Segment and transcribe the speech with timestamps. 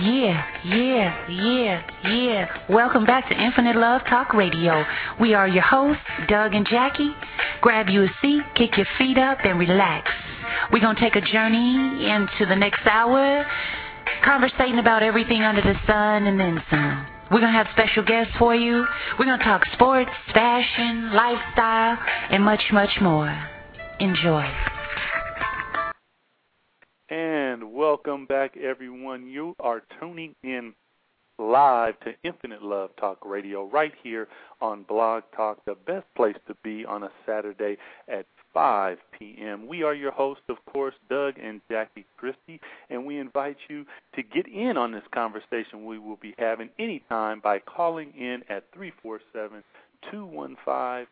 [0.00, 2.48] Yeah, yeah, yeah, yeah.
[2.68, 4.84] Welcome back to Infinite Love Talk Radio.
[5.20, 7.12] We are your hosts, Doug and Jackie.
[7.60, 10.10] Grab you a seat, kick your feet up, and relax.
[10.72, 13.44] We're going to take a journey into the next hour,
[14.24, 17.06] conversating about everything under the sun and then some.
[17.30, 18.86] We're going to have special guests for you.
[19.18, 21.98] We're going to talk sports, fashion, lifestyle,
[22.30, 23.30] and much, much more.
[24.00, 24.44] Enjoy.
[27.10, 29.26] And welcome back, everyone.
[29.26, 30.74] You are tuning in
[31.38, 34.28] live to Infinite Love Talk Radio right here
[34.60, 37.76] on Blog Talk, the best place to be on a Saturday
[38.08, 39.66] at 5 p.m.
[39.66, 43.84] We are your hosts, of course, Doug and Jackie Christie, and we invite you
[44.14, 48.64] to get in on this conversation we will be having anytime by calling in at
[48.74, 49.62] 347
[50.10, 51.06] 215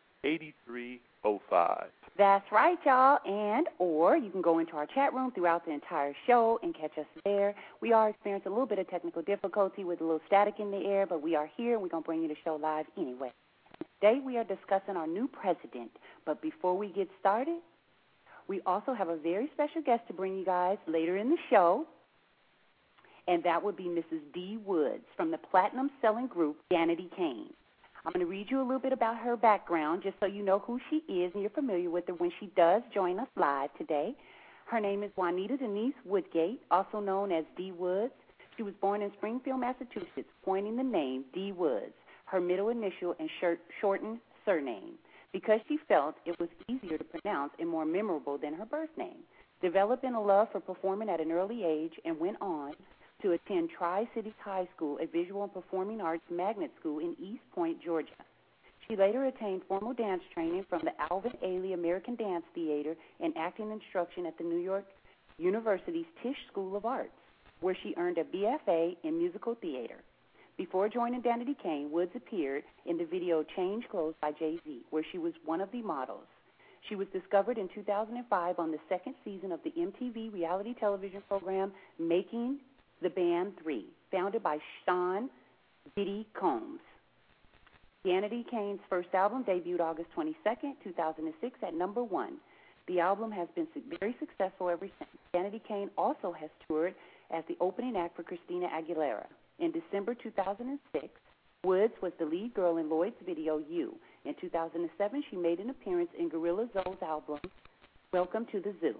[1.23, 1.87] 8305.
[2.17, 3.19] That's right, y'all.
[3.25, 6.97] And or you can go into our chat room throughout the entire show and catch
[6.97, 7.55] us there.
[7.81, 10.85] We are experiencing a little bit of technical difficulty with a little static in the
[10.85, 13.31] air, but we are here and we're going to bring you the show live anyway.
[14.01, 15.91] Today we are discussing our new president.
[16.25, 17.59] But before we get started,
[18.47, 21.85] we also have a very special guest to bring you guys later in the show.
[23.27, 24.21] And that would be Mrs.
[24.33, 24.57] D.
[24.65, 27.53] Woods from the platinum selling group Danity Kane.
[28.03, 30.57] I'm going to read you a little bit about her background just so you know
[30.57, 34.15] who she is and you're familiar with her when she does join us live today.
[34.65, 38.13] Her name is Wanita Denise Woodgett, also known as Dee Woods.
[38.57, 41.93] She was born in Springfield, Massachusetts, coining the name Dee Woods,
[42.25, 43.29] her middle initial and
[43.79, 44.93] shortened surname,
[45.31, 49.19] because she felt it was easier to pronounce and more memorable than her birth name.
[49.61, 52.73] Developing a love for performing at an early age and went on
[53.21, 57.43] to attend Tri Cities High School, a visual and performing arts magnet school in East
[57.53, 58.09] Point, Georgia.
[58.87, 63.71] She later attained formal dance training from the Alvin Ailey American Dance Theater and acting
[63.71, 64.85] instruction at the New York
[65.37, 67.11] University's Tisch School of Arts,
[67.61, 69.95] where she earned a BFA in musical theater.
[70.57, 75.05] Before joining Danity Kane, Woods appeared in the video Change Clothes by Jay Z, where
[75.11, 76.27] she was one of the models.
[76.89, 81.71] She was discovered in 2005 on the second season of the MTV reality television program
[81.99, 82.59] Making
[83.01, 85.29] the Band 3, founded by Sean
[85.95, 86.79] Diddy Combs.
[88.05, 90.37] Danity Kane's first album debuted August 22,
[90.83, 92.37] 2006 at number one.
[92.87, 93.67] The album has been
[93.99, 95.09] very successful ever since.
[95.33, 96.95] Danity Kane also has toured
[97.31, 99.25] as the opening act for Christina Aguilera.
[99.59, 101.07] In December 2006,
[101.63, 103.95] Woods was the lead girl in Lloyd's video You.
[104.25, 107.39] In 2007, she made an appearance in Gorilla Zoe's album
[108.11, 108.95] Welcome to the Zoo.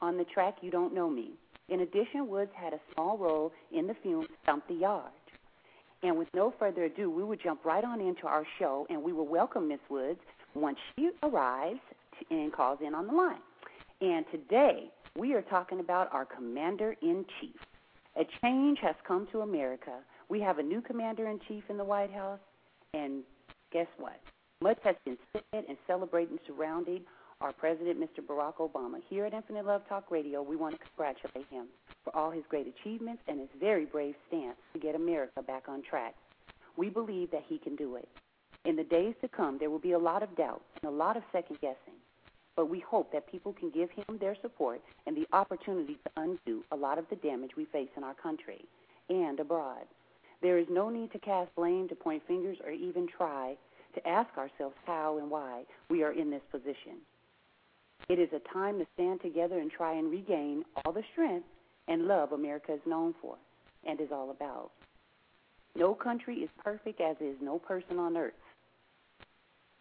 [0.00, 1.32] On the track You Don't Know Me,
[1.70, 5.12] in addition, Woods had a small role in the film Stomp the Yard.
[6.02, 9.12] And with no further ado, we will jump right on into our show, and we
[9.12, 10.20] will welcome Miss Woods
[10.54, 11.80] once she arrives
[12.30, 13.40] and calls in on the line.
[14.00, 17.56] And today, we are talking about our Commander in Chief.
[18.16, 19.98] A change has come to America.
[20.28, 22.40] We have a new Commander in Chief in the White House,
[22.94, 23.22] and
[23.72, 24.20] guess what?
[24.62, 27.02] Much has been said and celebrated surrounding
[27.40, 28.24] our president, Mr.
[28.24, 29.00] Barack Obama.
[29.08, 31.66] Here at Infinite Love Talk Radio, we want to congratulate him
[32.04, 35.82] for all his great achievements and his very brave stance to get America back on
[35.82, 36.14] track.
[36.76, 38.08] We believe that he can do it.
[38.66, 41.16] In the days to come, there will be a lot of doubt and a lot
[41.16, 41.96] of second guessing,
[42.56, 46.62] but we hope that people can give him their support and the opportunity to undo
[46.72, 48.66] a lot of the damage we face in our country
[49.08, 49.86] and abroad.
[50.42, 53.56] There is no need to cast blame, to point fingers, or even try
[53.94, 57.00] to ask ourselves how and why we are in this position.
[58.08, 61.46] It is a time to stand together and try and regain all the strength
[61.88, 63.36] and love America is known for
[63.86, 64.70] and is all about.
[65.76, 68.32] No country is perfect, as is no person on earth.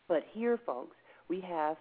[0.08, 0.96] But here, folks,
[1.28, 1.78] we have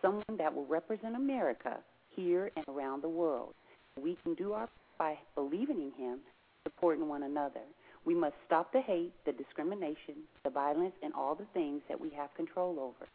[0.00, 1.78] someone that will represent America
[2.14, 3.54] here and around the world.
[4.00, 6.18] We can do our by believing in him,
[6.64, 7.60] supporting one another.
[8.04, 12.10] We must stop the hate, the discrimination, the violence, and all the things that we
[12.10, 13.08] have control over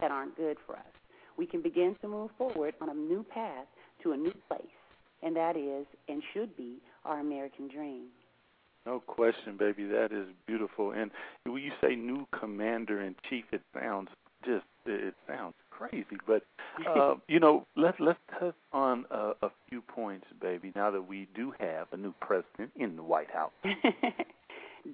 [0.00, 1.01] that aren't good for us
[1.36, 3.66] we can begin to move forward on a new path
[4.02, 4.64] to a new place,
[5.22, 8.06] and that is and should be our American dream.
[8.84, 9.84] No question, baby.
[9.84, 10.92] That is beautiful.
[10.92, 11.10] And
[11.44, 14.08] when you say new commander in chief, it sounds
[14.44, 16.16] just it sounds crazy.
[16.26, 16.42] But
[16.88, 20.72] uh, you know, let's let's touch on a, a few points, baby.
[20.74, 23.52] Now that we do have a new president in the White House.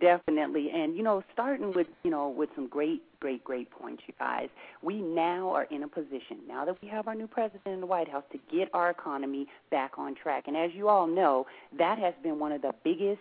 [0.00, 0.70] Definitely.
[0.70, 4.48] And, you know, starting with, you know, with some great, great, great points, you guys.
[4.82, 7.86] We now are in a position, now that we have our new president in the
[7.86, 10.44] White House, to get our economy back on track.
[10.46, 11.46] And as you all know,
[11.78, 13.20] that has been one of the biggest,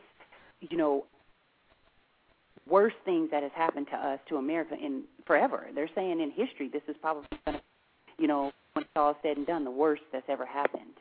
[0.59, 1.05] you know,
[2.69, 5.67] worst things that has happened to us, to America, in forever.
[5.73, 7.63] They're saying in history this is probably going to,
[8.19, 10.95] you know, when it's all said and done, the worst that's ever happened.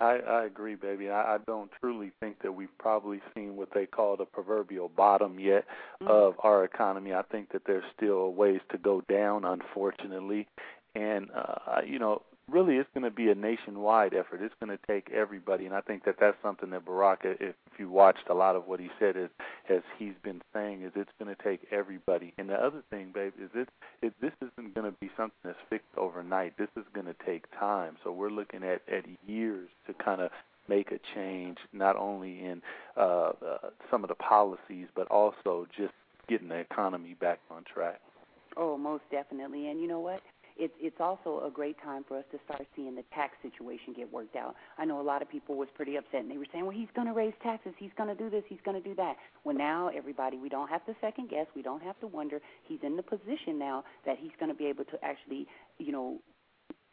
[0.00, 1.10] I, I agree, baby.
[1.10, 5.38] I, I don't truly think that we've probably seen what they call the proverbial bottom
[5.38, 5.64] yet
[6.02, 6.08] mm-hmm.
[6.08, 7.12] of our economy.
[7.12, 10.48] I think that there's still ways to go down, unfortunately.
[10.94, 14.40] And uh, you know, really it's going to be a nationwide effort.
[14.42, 17.90] It's going to take everybody, and I think that that's something that Barack, if, you
[17.90, 19.30] watched a lot of what he said, is
[19.68, 22.32] as he's been saying, is it's going to take everybody.
[22.38, 23.68] And the other thing, babe, is it,
[24.00, 26.56] it this isn't going to be something that's fixed overnight.
[26.56, 27.96] This is going to take time.
[28.04, 30.30] So we're looking at at years to kind of
[30.68, 32.62] make a change, not only in
[32.96, 33.58] uh, uh,
[33.90, 35.92] some of the policies, but also just
[36.28, 38.00] getting the economy back on track.
[38.56, 39.68] Oh, most definitely.
[39.68, 40.20] And you know what?
[40.56, 44.12] It's it's also a great time for us to start seeing the tax situation get
[44.12, 44.54] worked out.
[44.78, 46.88] I know a lot of people was pretty upset and they were saying, "Well, he's
[46.94, 47.72] going to raise taxes.
[47.78, 48.44] He's going to do this.
[48.48, 51.46] He's going to do that." Well, now everybody, we don't have to second guess.
[51.54, 52.40] We don't have to wonder.
[52.64, 55.46] He's in the position now that he's going to be able to actually,
[55.78, 56.20] you know,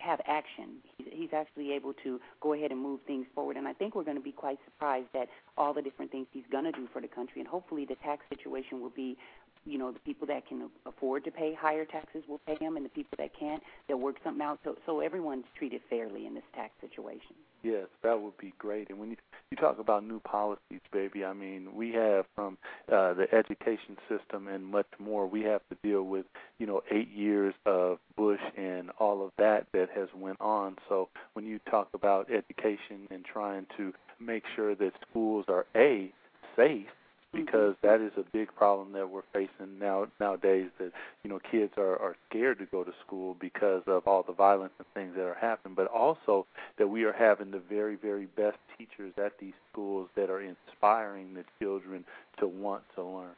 [0.02, 0.78] have action.
[0.98, 3.58] He's actually able to go ahead and move things forward.
[3.58, 6.44] And I think we're going to be quite surprised at all the different things he's
[6.52, 7.42] going to do for the country.
[7.42, 9.18] And hopefully the tax situation will be
[9.66, 12.86] you know the people that can afford to pay higher taxes will pay them, and
[12.86, 16.44] the people that can't, they'll work something out so so everyone's treated fairly in this
[16.56, 17.36] tax situation.
[17.64, 18.90] Yes, that would be great.
[18.90, 19.18] And when you
[19.52, 22.58] you talk about new policies, baby, I mean we have from
[22.92, 25.28] uh, the education system and much more.
[25.28, 26.26] We have to deal with
[26.58, 30.78] you know eight years of Bush and all of that that has went on.
[30.90, 36.14] So when you talk about education and trying to make sure that schools are a
[36.56, 36.88] safe.
[37.34, 40.92] Because that is a big problem that we're facing now nowadays that
[41.24, 44.74] you know kids are are scared to go to school because of all the violence
[44.78, 46.46] and things that are happening but also
[46.78, 51.34] that we are having the very very best teachers at these schools that are inspiring
[51.34, 52.04] the children
[52.40, 53.36] to want to learn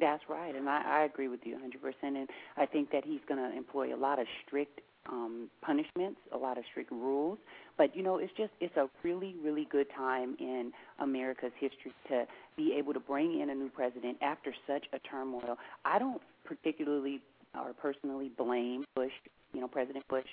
[0.00, 3.38] that's right and i i agree with you 100% and i think that he's going
[3.38, 7.38] to employ a lot of strict um, punishments, a lot of strict rules.
[7.76, 12.24] But you know, it's just it's a really really good time in America's history to
[12.56, 15.58] be able to bring in a new president after such a turmoil.
[15.84, 17.20] I don't particularly
[17.54, 19.12] or personally blame Bush,
[19.52, 20.26] you know, President Bush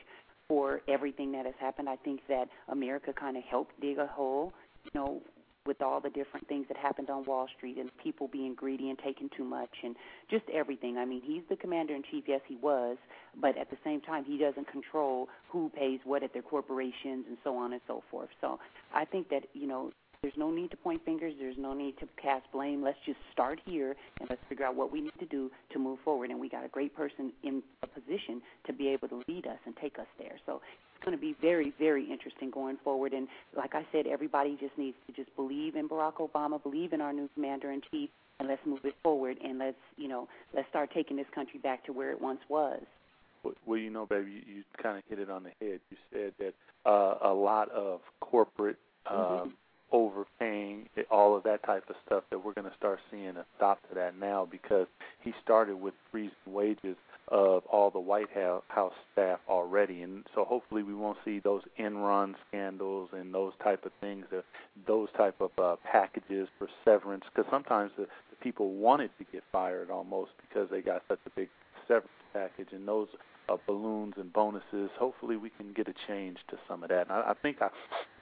[0.47, 1.87] for everything that has happened.
[1.87, 4.53] I think that America kind of helped dig a hole,
[4.85, 5.21] you know,
[5.65, 8.97] with all the different things that happened on Wall Street and people being greedy and
[8.99, 9.95] taking too much and
[10.29, 10.97] just everything.
[10.97, 12.97] I mean, he's the commander in chief, yes, he was,
[13.39, 17.37] but at the same time, he doesn't control who pays what at their corporations and
[17.43, 18.29] so on and so forth.
[18.41, 18.59] So
[18.93, 19.91] I think that, you know,
[20.21, 21.33] there's no need to point fingers.
[21.39, 22.83] There's no need to cast blame.
[22.83, 25.97] Let's just start here and let's figure out what we need to do to move
[26.05, 26.29] forward.
[26.29, 29.57] And we got a great person in a position to be able to lead us
[29.65, 30.37] and take us there.
[30.45, 30.61] So
[31.03, 33.13] going to be very, very interesting going forward.
[33.13, 37.01] And like I said, everybody just needs to just believe in Barack Obama, believe in
[37.01, 38.09] our new commander in chief,
[38.39, 39.37] and let's move it forward.
[39.43, 42.81] And let's, you know, let's start taking this country back to where it once was.
[43.65, 45.79] Well, you know, baby, you, you kind of hit it on the head.
[45.89, 46.53] You said that
[46.89, 48.77] uh, a lot of corporate
[49.07, 49.49] um, mm-hmm
[49.91, 53.81] overpaying, all of that type of stuff, that we're going to start seeing a stop
[53.89, 54.87] to that now because
[55.21, 56.95] he started with freezing wages
[57.31, 58.27] of all the White
[58.67, 63.85] House staff already, and so hopefully we won't see those Enron scandals and those type
[63.85, 64.41] of things, uh,
[64.85, 69.43] those type of uh, packages for severance, because sometimes the, the people wanted to get
[69.49, 71.47] fired almost because they got such a big
[71.87, 73.07] severance package, and those
[73.49, 74.89] uh, balloons and bonuses.
[74.99, 77.07] Hopefully, we can get a change to some of that.
[77.07, 77.69] And I, I think I,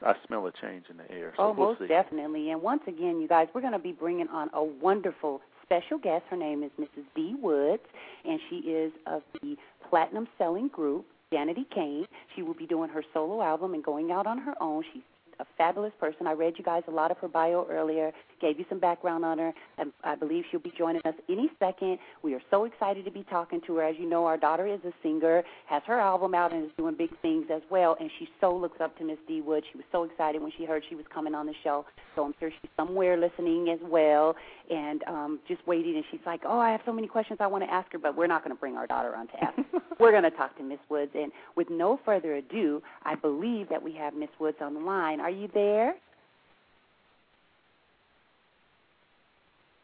[0.05, 1.33] I smell a change in the air.
[1.35, 1.87] So oh, we'll most see.
[1.87, 2.51] definitely.
[2.51, 6.23] And once again, you guys, we're going to be bringing on a wonderful special guest.
[6.29, 7.05] Her name is Mrs.
[7.15, 7.83] Dee Woods,
[8.25, 9.55] and she is of the
[9.89, 11.05] Platinum Selling Group.
[11.31, 12.07] Danity Kane.
[12.35, 14.83] She will be doing her solo album and going out on her own.
[14.91, 15.03] She's
[15.39, 16.25] a fabulous person.
[16.25, 19.37] I read you guys a lot of her bio earlier, gave you some background on
[19.37, 21.99] her, and I believe she'll be joining us any second.
[22.23, 23.83] We are so excited to be talking to her.
[23.83, 26.95] As you know, our daughter is a singer, has her album out, and is doing
[26.95, 27.97] big things as well.
[27.99, 29.63] And she so looks up to Miss D Wood.
[29.71, 31.85] She was so excited when she heard she was coming on the show.
[32.15, 34.35] So I'm sure she's somewhere listening as well,
[34.69, 35.95] and um, just waiting.
[35.95, 38.15] And she's like, "Oh, I have so many questions I want to ask her, but
[38.15, 39.59] we're not going to bring our daughter on to ask.
[39.99, 43.81] we're going to talk to Miss Woods." And with no further ado, I believe that
[43.81, 45.19] we have Miss Woods on the line.
[45.19, 45.95] Are you there?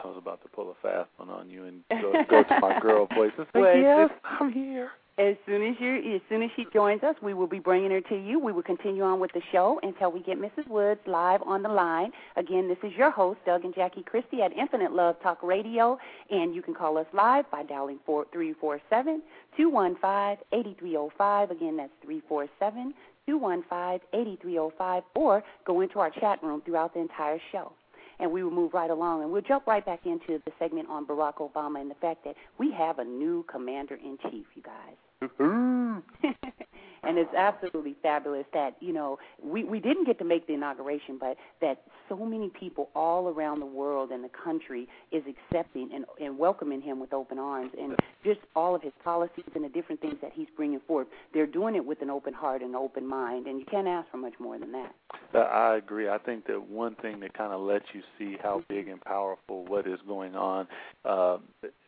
[0.05, 2.79] I was about to pull a fast one on you and go, go to my
[2.79, 6.49] girl voice and say, Well, "Yes, I'm here." As soon as you, as soon as
[6.57, 8.37] she joins us, we will be bringing her to you.
[8.37, 10.67] We will continue on with the show until we get Mrs.
[10.67, 12.11] Woods live on the line.
[12.35, 15.97] Again, this is your host, Doug and Jackie Christie at Infinite Love Talk Radio,
[16.29, 19.23] and you can call us live by dialing four three four seven
[19.57, 21.49] two one five eighty three zero oh, five.
[21.49, 22.93] Again, that's three four seven
[23.25, 26.93] two one five eighty three zero oh, five, or go into our chat room throughout
[26.93, 27.71] the entire show
[28.19, 29.23] and we will move right along.
[29.23, 32.35] And we'll jump right back into the segment on Barack Obama and the fact that
[32.57, 35.29] we have a new commander in chief, you guys.
[35.39, 35.99] Mm-hmm.
[37.05, 41.17] and it's absolutely fabulous that you know we we didn't get to make the inauguration,
[41.19, 46.05] but that so many people all around the world and the country is accepting and,
[46.21, 50.01] and welcoming him with open arms, and just all of his policies and the different
[50.01, 51.07] things that he's bringing forth.
[51.33, 54.09] They're doing it with an open heart and an open mind, and you can't ask
[54.11, 54.93] for much more than that.
[55.33, 56.09] Uh, I agree.
[56.09, 59.65] I think that one thing that kind of lets you see how big and powerful
[59.65, 60.67] what is going on
[61.03, 61.37] uh,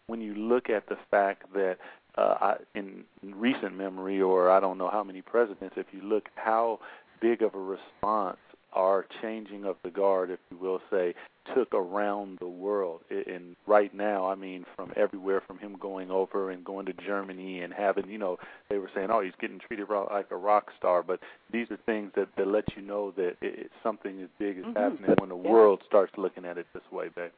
[0.07, 1.77] when you look at the fact that
[2.17, 6.29] uh, I, in recent memory, or I don't know how many presidents, if you look
[6.35, 6.79] how
[7.21, 8.37] big of a response
[8.73, 11.13] our changing of the guard, if you will say,
[11.55, 13.01] took around the world.
[13.09, 17.61] And right now, I mean, from everywhere, from him going over and going to Germany
[17.61, 18.37] and having, you know,
[18.69, 21.01] they were saying, oh, he's getting treated like a rock star.
[21.01, 21.21] But
[21.51, 24.77] these are things that, that let you know that it, something as big is mm-hmm.
[24.77, 25.49] happening when the yeah.
[25.49, 27.31] world starts looking at it this way, babe.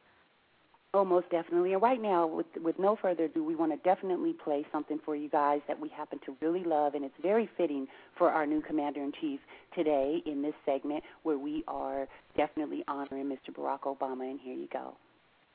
[0.92, 1.72] Oh, most definitely.
[1.72, 5.14] And right now, with with no further ado, we want to definitely play something for
[5.14, 7.86] you guys that we happen to really love, and it's very fitting
[8.18, 9.38] for our new commander in chief
[9.72, 13.54] today in this segment where we are definitely honoring Mr.
[13.56, 14.28] Barack Obama.
[14.28, 14.96] And here you go.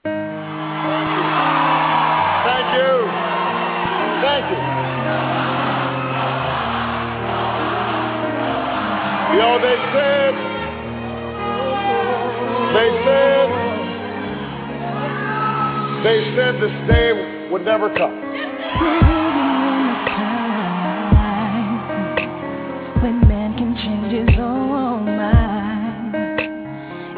[0.05, 0.23] Thank
[2.77, 2.93] you.
[4.23, 4.59] Thank you.
[9.33, 10.33] You know, they said,
[12.73, 13.44] they said,
[16.05, 18.13] they said this day would never come.
[23.01, 26.15] When man can change his own mind,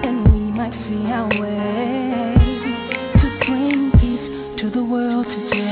[0.05, 2.35] and we might see our way
[3.19, 5.66] to bring peace to the world today.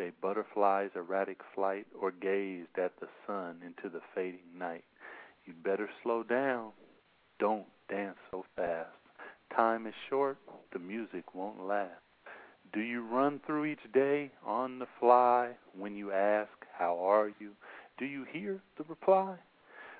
[0.00, 4.84] A butterfly's erratic flight or gazed at the sun into the fading night.
[5.44, 6.70] You'd better slow down.
[7.38, 8.88] Don't dance so fast.
[9.54, 10.38] Time is short,
[10.72, 12.02] the music won't last.
[12.72, 17.52] Do you run through each day on the fly when you ask, How are you?
[17.98, 19.36] Do you hear the reply?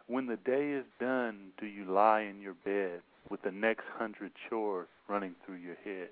[0.07, 4.33] When the day is done, do you lie in your bed with the next hundred
[4.49, 6.09] chores running through your head?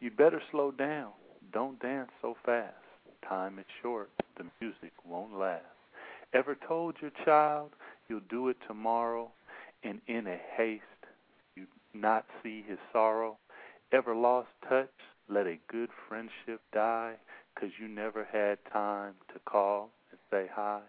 [0.00, 1.12] You'd better slow down.
[1.52, 2.81] Don't dance so fast.
[3.28, 4.10] Time is short.
[4.36, 5.64] The music won't last.
[6.32, 7.70] Ever told your child
[8.08, 9.30] you'll do it tomorrow,
[9.84, 10.82] and in a haste
[11.56, 13.38] you not see his sorrow?
[13.92, 14.88] Ever lost touch?
[15.28, 17.16] Let a good friendship die,
[17.54, 20.82] 'cause you never had time to call and say hi?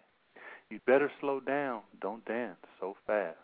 [0.69, 1.83] You better slow down.
[1.99, 3.37] Don't dance so fast.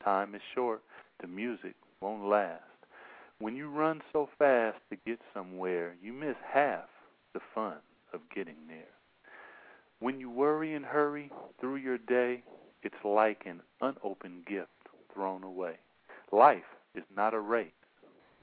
[0.00, 0.82] Time is short.
[1.18, 2.62] The music won't last.
[3.38, 6.90] When you run so fast to get somewhere, you miss half
[7.32, 7.80] the fun
[8.14, 8.94] of getting there.
[10.00, 11.30] When you worry and hurry
[11.60, 12.42] through your day,
[12.82, 14.68] it's like an unopened gift
[15.12, 15.74] thrown away.
[16.32, 16.62] Life
[16.94, 17.68] is not a race.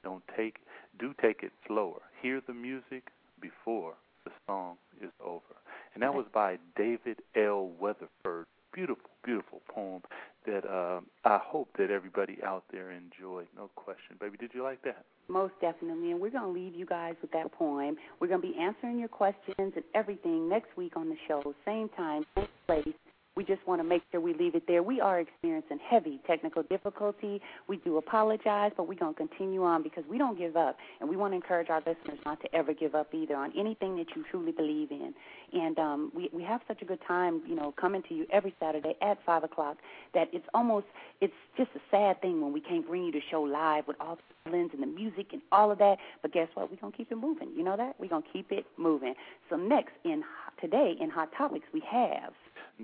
[0.04, 0.58] Don't take
[1.00, 2.02] do take it slower.
[2.22, 3.10] Hear the music
[3.40, 3.94] before
[4.26, 5.56] the song is over
[5.94, 7.70] and that was by David L.
[7.80, 8.46] Weatherford.
[8.74, 10.02] Beautiful, beautiful poem
[10.46, 13.48] that uh, I hope that everybody out there enjoyed.
[13.56, 14.38] No question, baby.
[14.38, 15.06] Did you like that?
[15.28, 17.96] Most definitely, and we're going to leave you guys with that poem.
[18.20, 21.90] We're going to be answering your questions and everything next week on the show, same
[21.90, 22.94] time, same place.
[23.38, 24.84] We just want to make sure we leave it there.
[24.84, 27.42] We are experiencing heavy technical difficulty.
[27.68, 30.76] We do apologize, but we're going to continue on because we don't give up.
[31.00, 33.96] And we want to encourage our listeners not to ever give up either on anything
[33.98, 35.14] that you truly believe in.
[35.54, 38.54] And um, we, we have such a good time, you know, coming to you every
[38.60, 39.78] Saturday at 5 o'clock
[40.14, 40.88] that it's almost,
[41.22, 44.18] it's just a sad thing when we can't bring you the show live with all
[44.18, 45.98] the violins and the music and all of that.
[46.22, 46.70] But guess what?
[46.70, 47.50] We're going to keep it moving.
[47.56, 47.96] You know that?
[47.98, 49.14] We're going to keep it moving.
[49.50, 50.24] So next, in
[50.60, 52.34] today in Hot Topics, we have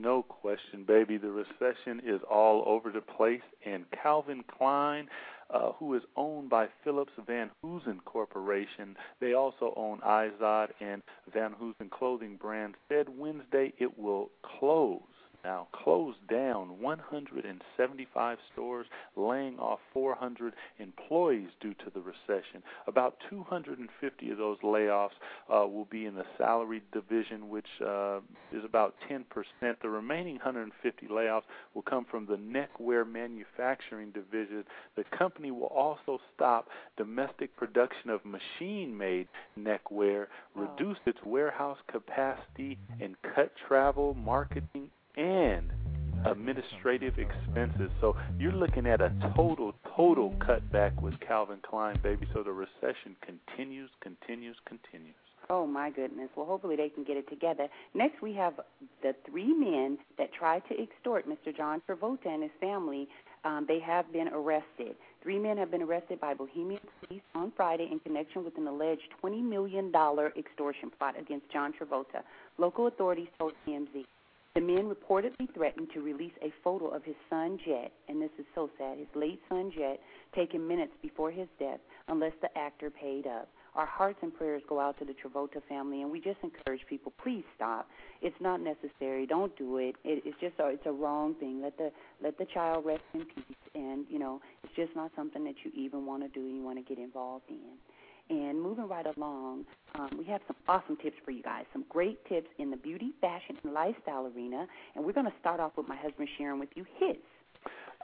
[0.01, 1.17] no question, baby.
[1.17, 5.07] The recession is all over the place, and Calvin Klein,
[5.49, 11.01] uh, who is owned by Phillips Van Heusen Corporation, they also own Izod and
[11.33, 15.01] Van Heusen clothing brand, said Wednesday it will close
[15.47, 18.85] now closed down 175 stores,
[19.15, 22.61] laying off 400 employees due to the recession.
[22.85, 25.15] About 250 of those layoffs
[25.49, 28.19] uh, will be in the salary division, which uh,
[28.51, 29.23] is about 10%.
[29.81, 34.65] The remaining 150 layoffs will come from the neckwear manufacturing division.
[34.97, 42.77] The company will also stop domestic production of machine made neckwear, reduce its warehouse capacity,
[42.99, 44.86] and cut travel, marketing,
[45.17, 45.71] and
[46.25, 47.91] administrative expenses.
[48.01, 52.27] So you're looking at a total, total cutback with Calvin Klein, baby.
[52.33, 55.15] So the recession continues, continues, continues.
[55.49, 56.29] Oh my goodness.
[56.35, 57.67] Well, hopefully they can get it together.
[57.93, 58.55] Next, we have
[59.01, 61.55] the three men that tried to extort Mr.
[61.55, 63.07] John Travolta and his family.
[63.45, 64.95] Um, they have been arrested.
[65.23, 69.07] Three men have been arrested by Bahamian police on Friday in connection with an alleged
[69.23, 69.85] $20 million
[70.37, 72.23] extortion plot against John Travolta.
[72.57, 74.03] Local authorities told TMZ.
[74.57, 78.45] The men reportedly threatened to release a photo of his son Jet, and this is
[78.55, 79.99] so sad, his late son Jet,
[80.33, 83.49] taken minutes before his death, unless the actor paid up.
[83.75, 87.13] Our hearts and prayers go out to the Travolta family, and we just encourage people:
[87.21, 87.87] please stop.
[88.23, 89.27] It's not necessary.
[89.27, 89.95] Don't do it.
[90.03, 91.61] it it's just a, it's a wrong thing.
[91.61, 91.91] Let the
[92.23, 95.71] let the child rest in peace, and you know it's just not something that you
[95.75, 96.43] even want to do.
[96.43, 97.77] You want to get involved in.
[98.29, 101.63] And moving right along, um, we have some awesome tips for you guys.
[101.71, 104.67] Some great tips in the beauty, fashion, and lifestyle arena.
[104.95, 107.15] And we're going to start off with my husband sharing with you his.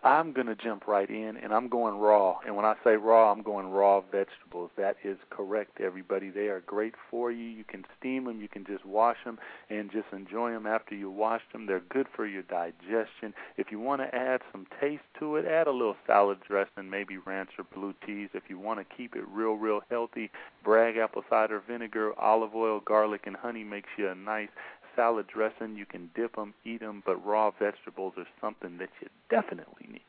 [0.05, 2.35] I'm going to jump right in, and I'm going raw.
[2.45, 4.69] And when I say raw, I'm going raw vegetables.
[4.75, 6.29] That is correct, everybody.
[6.29, 7.45] They are great for you.
[7.45, 9.39] You can steam them, you can just wash them,
[9.69, 11.67] and just enjoy them after you wash them.
[11.67, 13.33] They're good for your digestion.
[13.55, 17.17] If you want to add some taste to it, add a little salad dressing, maybe
[17.17, 18.27] ranch or blue cheese.
[18.33, 20.31] If you want to keep it real, real healthy,
[20.65, 24.49] Bragg apple cider vinegar, olive oil, garlic, and honey makes you a nice
[24.95, 25.75] salad dressing.
[25.75, 30.01] You can dip them, eat them, but raw vegetables are something that you definitely need.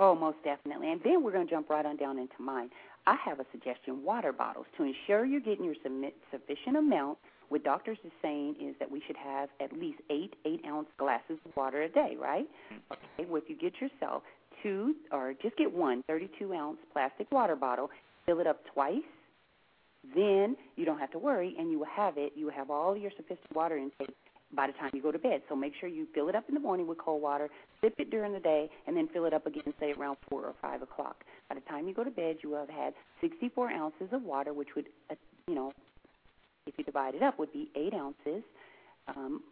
[0.00, 0.90] Oh, most definitely.
[0.90, 2.70] And then we're going to jump right on down into mine.
[3.06, 4.66] I have a suggestion water bottles.
[4.76, 5.74] To ensure you're getting your
[6.30, 10.62] sufficient amount, what doctors are saying is that we should have at least eight eight
[10.66, 12.46] ounce glasses of water a day, right?
[12.72, 12.92] Mm-hmm.
[12.92, 14.22] Okay, well, if you get yourself
[14.62, 17.90] two or just get one 32 ounce plastic water bottle,
[18.26, 19.02] fill it up twice,
[20.14, 22.32] then you don't have to worry and you will have it.
[22.34, 24.14] You will have all your sufficient water intake
[24.54, 25.42] by the time you go to bed.
[25.48, 27.48] So make sure you fill it up in the morning with cold water,
[27.80, 30.54] sip it during the day, and then fill it up again, say around 4 or
[30.60, 31.24] 5 o'clock.
[31.48, 34.52] By the time you go to bed, you will have had 64 ounces of water,
[34.52, 35.14] which would, uh,
[35.46, 35.72] you know,
[36.66, 38.42] if you divide it up, would be 8 ounces,
[39.08, 39.42] um,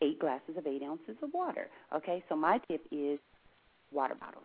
[0.00, 1.68] 8 glasses of 8 ounces of water.
[1.94, 3.18] Okay, so my tip is
[3.92, 4.44] water bottles.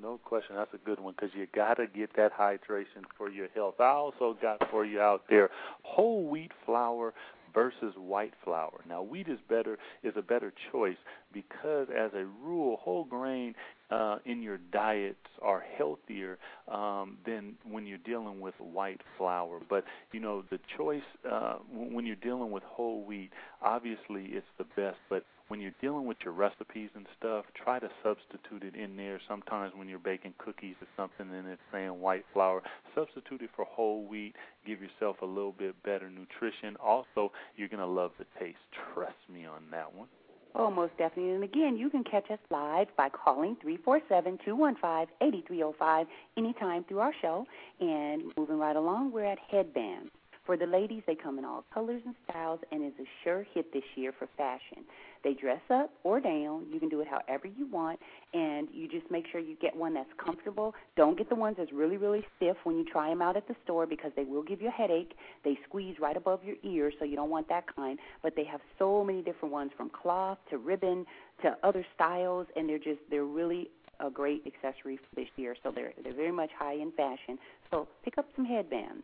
[0.00, 3.48] No question, that's a good one because you got to get that hydration for your
[3.54, 3.74] health.
[3.80, 5.50] I also got for you out there
[5.82, 7.12] whole wheat flour
[7.52, 8.80] versus white flour.
[8.88, 10.96] Now, wheat is better is a better choice
[11.32, 13.54] because, as a rule, whole grain
[13.90, 19.60] uh, in your diets are healthier um, than when you're dealing with white flour.
[19.68, 23.30] But you know, the choice uh, when you're dealing with whole wheat,
[23.62, 24.98] obviously it's the best.
[25.08, 29.20] But when you're dealing with your recipes and stuff, try to substitute it in there.
[29.28, 32.62] Sometimes when you're baking cookies or something and it's saying white flour,
[32.94, 34.36] substitute it for whole wheat.
[34.64, 36.76] Give yourself a little bit better nutrition.
[36.76, 38.58] Also, you're going to love the taste.
[38.94, 40.06] Trust me on that one.
[40.54, 41.32] Oh, most definitely.
[41.32, 47.44] And again, you can catch us live by calling 347-215-8305 anytime through our show.
[47.80, 50.12] And moving right along, we're at Headbands.
[50.46, 53.72] For the ladies, they come in all colors and styles and is a sure hit
[53.72, 54.84] this year for fashion.
[55.22, 56.66] They dress up or down.
[56.72, 58.00] You can do it however you want,
[58.32, 60.74] and you just make sure you get one that's comfortable.
[60.96, 63.54] Don't get the ones that's really, really stiff when you try them out at the
[63.64, 65.12] store because they will give you a headache.
[65.44, 67.98] They squeeze right above your ear, so you don't want that kind.
[68.22, 71.04] But they have so many different ones from cloth to ribbon
[71.42, 73.68] to other styles, and they're just they're really
[74.00, 75.54] a great accessory for this year.
[75.62, 77.38] So they're they're very much high in fashion.
[77.70, 79.02] So pick up some headbands.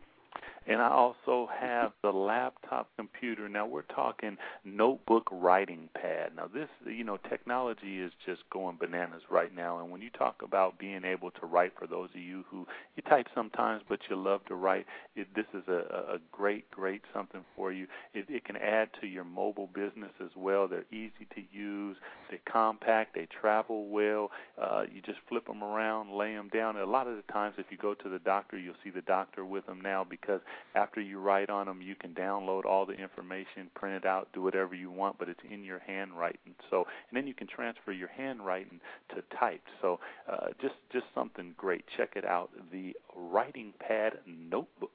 [0.67, 3.47] And I also have the laptop computer.
[3.47, 6.31] Now we're talking notebook writing pad.
[6.35, 9.79] Now this, you know, technology is just going bananas right now.
[9.79, 13.03] And when you talk about being able to write, for those of you who you
[13.03, 17.45] type sometimes but you love to write, it, this is a, a great, great something
[17.55, 17.87] for you.
[18.13, 20.67] It, it can add to your mobile business as well.
[20.67, 21.95] They're easy to use.
[22.29, 23.15] They're compact.
[23.15, 24.31] They travel well.
[24.61, 26.75] Uh, you just flip them around, lay them down.
[26.75, 29.01] And a lot of the times, if you go to the doctor, you'll see the
[29.01, 30.41] doctor with them now because
[30.75, 34.41] after you write on them, you can download all the information, print it out, do
[34.41, 36.53] whatever you want, but it's in your handwriting.
[36.69, 38.79] So, and then you can transfer your handwriting
[39.15, 39.67] to typed.
[39.81, 39.99] So,
[40.31, 41.83] uh, just just something great.
[41.97, 42.49] Check it out.
[42.71, 44.91] The Writing Pad Notebook.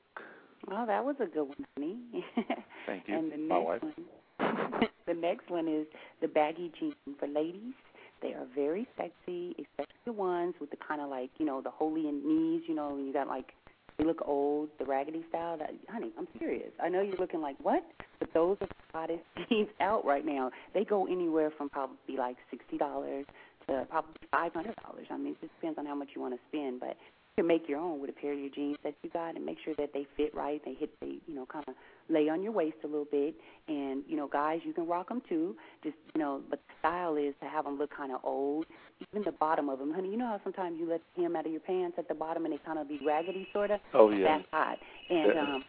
[0.68, 1.96] Well, that was a good one, honey.
[2.86, 3.16] Thank you.
[3.18, 3.82] and the My wife.
[3.82, 5.86] one, the next one is
[6.20, 7.74] the baggy jeans for ladies.
[8.20, 11.70] They are very sexy, especially the ones with the kind of like you know the
[11.70, 12.62] holy in knees.
[12.68, 13.52] You know, you got like
[13.98, 15.58] they look old, the raggedy style.
[15.58, 16.70] That, honey, I'm serious.
[16.82, 17.84] I know you're looking like what,
[18.18, 20.50] but those are the hottest jeans out right now.
[20.74, 23.26] They go anywhere from probably like sixty dollars
[23.68, 25.06] to probably five hundred dollars.
[25.10, 26.96] I mean, it just depends on how much you want to spend, but
[27.36, 29.46] you can make your own with a pair of your jeans that you got and
[29.46, 30.60] make sure that they fit right.
[30.66, 31.74] They hit, they you know, kind of
[32.10, 33.34] lay on your waist a little bit.
[33.68, 35.56] And you know, guys, you can rock them too.
[35.82, 38.66] Just you know, but the style is to have them look kind of old.
[39.10, 40.10] Even the bottom of them, honey.
[40.10, 42.44] You know how sometimes you let the hem out of your pants at the bottom
[42.44, 43.80] and they kind of be raggedy, sort of.
[43.94, 44.36] Oh yeah.
[44.36, 44.78] That's hot.
[45.08, 45.40] And Yeah.
[45.54, 45.64] um,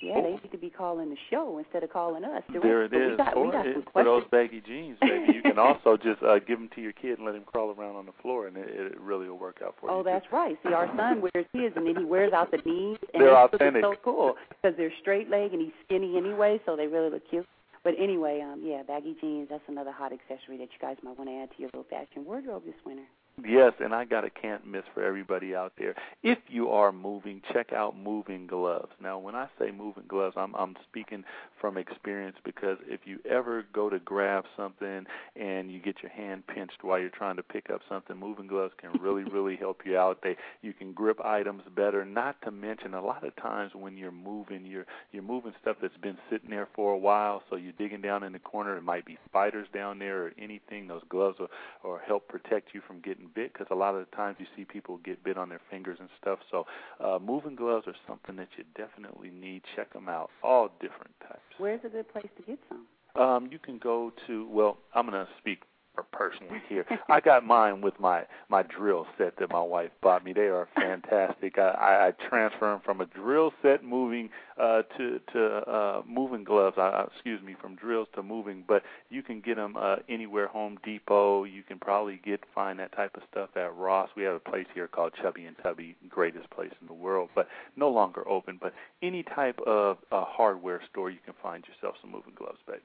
[0.00, 2.42] yeah, they need to be calling the show instead of calling us.
[2.52, 3.16] There it is.
[3.16, 5.32] Got, we for, got some for those baggy jeans, baby.
[5.34, 7.96] You can also just uh, give them to your kid and let him crawl around
[7.96, 9.96] on the floor, and it, it really will work out for you.
[9.96, 10.56] Oh, that's right.
[10.66, 13.54] See, our son wears his, and then he wears out the knees, and They're it's
[13.54, 13.82] authentic.
[13.82, 17.46] so cool because they're straight leg and he's skinny anyway, so they really look cute.
[17.84, 19.48] But anyway, um, yeah, baggy jeans.
[19.48, 22.24] That's another hot accessory that you guys might want to add to your little fashion
[22.24, 23.04] wardrobe this winter.
[23.44, 25.94] Yes, and I got a can't miss for everybody out there.
[26.22, 28.92] If you are moving, check out moving gloves.
[29.02, 31.22] Now, when I say moving gloves, I'm I'm speaking
[31.60, 35.04] from experience because if you ever go to grab something
[35.36, 38.72] and you get your hand pinched while you're trying to pick up something, moving gloves
[38.80, 40.20] can really really help you out.
[40.22, 42.06] They you can grip items better.
[42.06, 45.96] Not to mention a lot of times when you're moving, you're you're moving stuff that's
[45.98, 48.78] been sitting there for a while, so you're digging down in the corner.
[48.78, 50.88] It might be spiders down there or anything.
[50.88, 51.50] Those gloves will
[51.84, 54.64] or help protect you from getting bit because a lot of the times you see
[54.64, 56.38] people get bit on their fingers and stuff.
[56.50, 56.66] So
[57.00, 59.62] uh, moving gloves are something that you definitely need.
[59.74, 61.40] Check them out, all different types.
[61.58, 62.86] Where's a good place to get some?
[63.20, 65.60] Um, you can go to well, I'm going to speak
[65.96, 66.84] for personally here.
[67.08, 70.32] I got mine with my my drill set that my wife bought me.
[70.32, 71.58] They are fantastic.
[71.58, 74.30] I, I, I transfer them from a drill set moving
[74.60, 76.76] uh, to to uh, moving gloves.
[76.78, 78.62] I, I- excuse me, from drills to moving.
[78.68, 80.46] But you can get them uh, anywhere.
[80.48, 81.44] Home Depot.
[81.44, 84.10] You can probably get find that type of stuff at Ross.
[84.16, 87.48] We have a place here called Chubby and Tubby, greatest place in the world, but
[87.76, 88.58] no longer open.
[88.60, 92.76] But any type of uh, hardware store, you can find yourself some moving gloves, babe.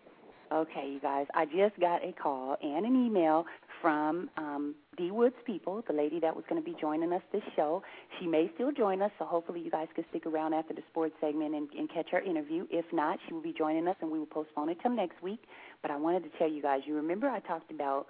[0.51, 1.27] Okay, you guys.
[1.33, 3.45] I just got a call and an email
[3.81, 7.41] from um, D Woods People, the lady that was going to be joining us this
[7.55, 7.81] show.
[8.19, 11.15] She may still join us, so hopefully you guys can stick around after the sports
[11.21, 12.67] segment and, and catch her interview.
[12.69, 15.41] If not, she will be joining us, and we will postpone it till next week.
[15.81, 16.81] But I wanted to tell you guys.
[16.85, 18.07] You remember I talked about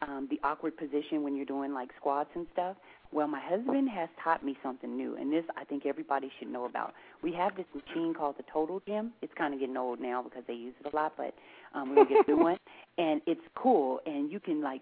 [0.00, 2.76] um, the awkward position when you're doing like squats and stuff.
[3.12, 6.64] Well, my husband has taught me something new, and this I think everybody should know
[6.64, 6.94] about.
[7.22, 9.12] We have this machine called the Total Gym.
[9.20, 11.34] It's kind of getting old now because they use it a lot, but
[11.74, 12.56] um, we're gonna get a new one,
[12.98, 14.00] and it's cool.
[14.06, 14.80] And you can like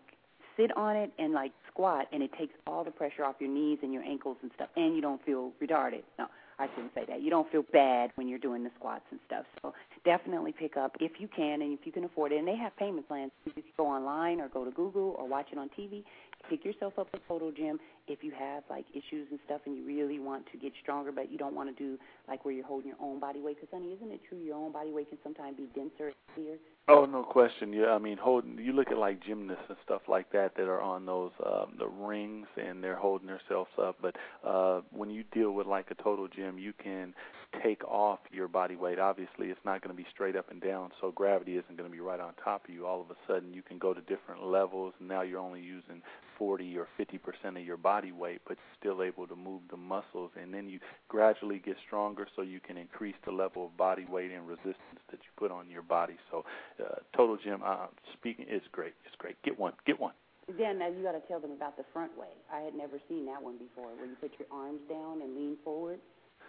[0.56, 3.78] sit on it and like squat, and it takes all the pressure off your knees
[3.82, 6.02] and your ankles and stuff, and you don't feel retarded.
[6.16, 6.26] No,
[6.60, 7.22] I shouldn't say that.
[7.22, 9.46] You don't feel bad when you're doing the squats and stuff.
[9.62, 9.72] So
[10.04, 12.38] definitely pick up if you can and if you can afford it.
[12.38, 13.32] And they have payment plans.
[13.46, 16.04] You can go online or go to Google or watch it on TV.
[16.48, 19.84] Pick yourself up a Total Gym if you have like issues and stuff and you
[19.84, 21.98] really want to get stronger, but you don't want to do
[22.28, 23.56] like where you're holding your own body weight.
[23.60, 26.56] Because honey, isn't it true your own body weight can sometimes be denser here?
[26.88, 27.72] Oh, no question.
[27.72, 28.58] Yeah, I mean, holding.
[28.58, 31.86] You look at like gymnasts and stuff like that that are on those um, the
[31.86, 33.96] rings and they're holding themselves up.
[34.02, 37.14] But uh, when you deal with like a total gym, you can
[37.62, 38.98] take off your body weight.
[38.98, 41.94] Obviously, it's not going to be straight up and down, so gravity isn't going to
[41.94, 42.86] be right on top of you.
[42.86, 44.94] All of a sudden, you can go to different levels.
[44.98, 46.02] And now you're only using
[46.38, 50.30] 40 or 50 percent of your body weight, but still able to move the muscles,
[50.40, 54.30] and then you gradually get stronger, so you can increase the level of body weight
[54.30, 56.16] and resistance that you put on your body.
[56.30, 56.44] So,
[56.82, 58.94] uh, Total Gym, uh, speaking, is great.
[59.04, 59.36] It's great.
[59.42, 59.74] Get one.
[59.86, 60.14] Get one.
[60.58, 62.32] Then now you got to tell them about the front way.
[62.52, 65.56] I had never seen that one before, where you put your arms down and lean
[65.62, 66.00] forward.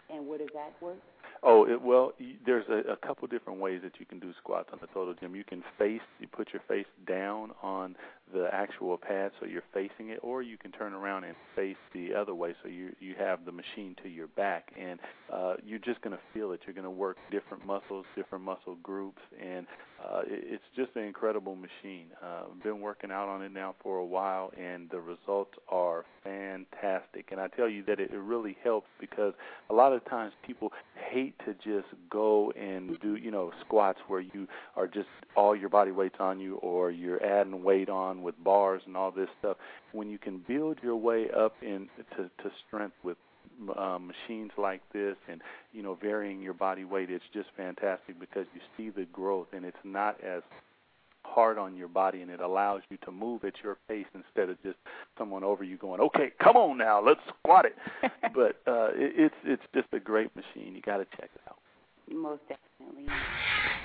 [0.10, 0.98] And what does that work?
[1.44, 2.14] Oh, it, well,
[2.46, 5.36] there's a, a couple different ways that you can do squats on the total gym.
[5.36, 7.96] You can face, you put your face down on
[8.34, 12.14] the actual pad so you're facing it, or you can turn around and face the
[12.14, 15.00] other way so you you have the machine to your back, and
[15.32, 16.62] uh, you're just going to feel it.
[16.66, 19.66] You're going to work different muscles, different muscle groups, and
[20.04, 22.08] uh, it, it's just an incredible machine.
[22.24, 26.06] Uh, I've been working out on it now for a while, and the results are
[26.24, 27.30] fantastic.
[27.32, 29.34] And I tell you that it, it really helps because
[29.70, 30.72] a lot of times people
[31.12, 35.70] hate to just go and do you know squats where you are just all your
[35.70, 39.58] body weight's on you, or you're adding weight on with bars and all this stuff.
[39.92, 43.18] When you can build your way up in to, to strength with
[43.78, 45.42] um, machines like this and
[45.72, 49.66] you know varying your body weight it's just fantastic because you see the growth and
[49.66, 50.42] it's not as
[51.24, 54.62] hard on your body and it allows you to move at your pace instead of
[54.64, 54.78] just
[55.18, 57.76] someone over you going okay come on now let's squat it
[58.34, 61.58] but uh it, it's it's just a great machine you got to check it out
[62.12, 63.06] Most definitely.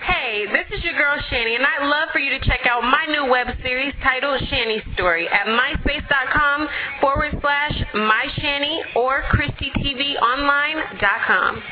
[0.05, 3.07] Hey, this is your girl Shani, and I'd love for you to check out my
[3.09, 6.69] new web series titled Shani Story at myspace.com
[7.01, 11.63] forward slash myshani or ChristyTVOnline.com.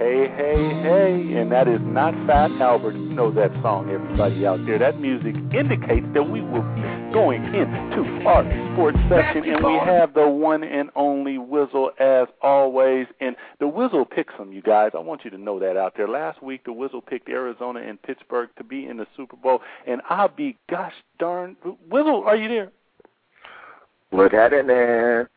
[0.00, 2.92] Hey, hey, hey, and that is not Fat Albert.
[2.94, 4.78] You know that song, everybody out there.
[4.78, 10.14] That music indicates that we will be going into our sports section, and we have
[10.14, 13.08] the one and only Wizzle as always.
[13.20, 14.92] And the Wizzle picks them, you guys.
[14.94, 16.08] I want you to know that out there.
[16.08, 20.00] Last week, the Wizzle picked Arizona and Pittsburgh to be in the Super Bowl, and
[20.08, 21.58] I'll be gosh darn.
[21.90, 22.72] Wizzle, are you there?
[24.12, 25.28] Look at it, man.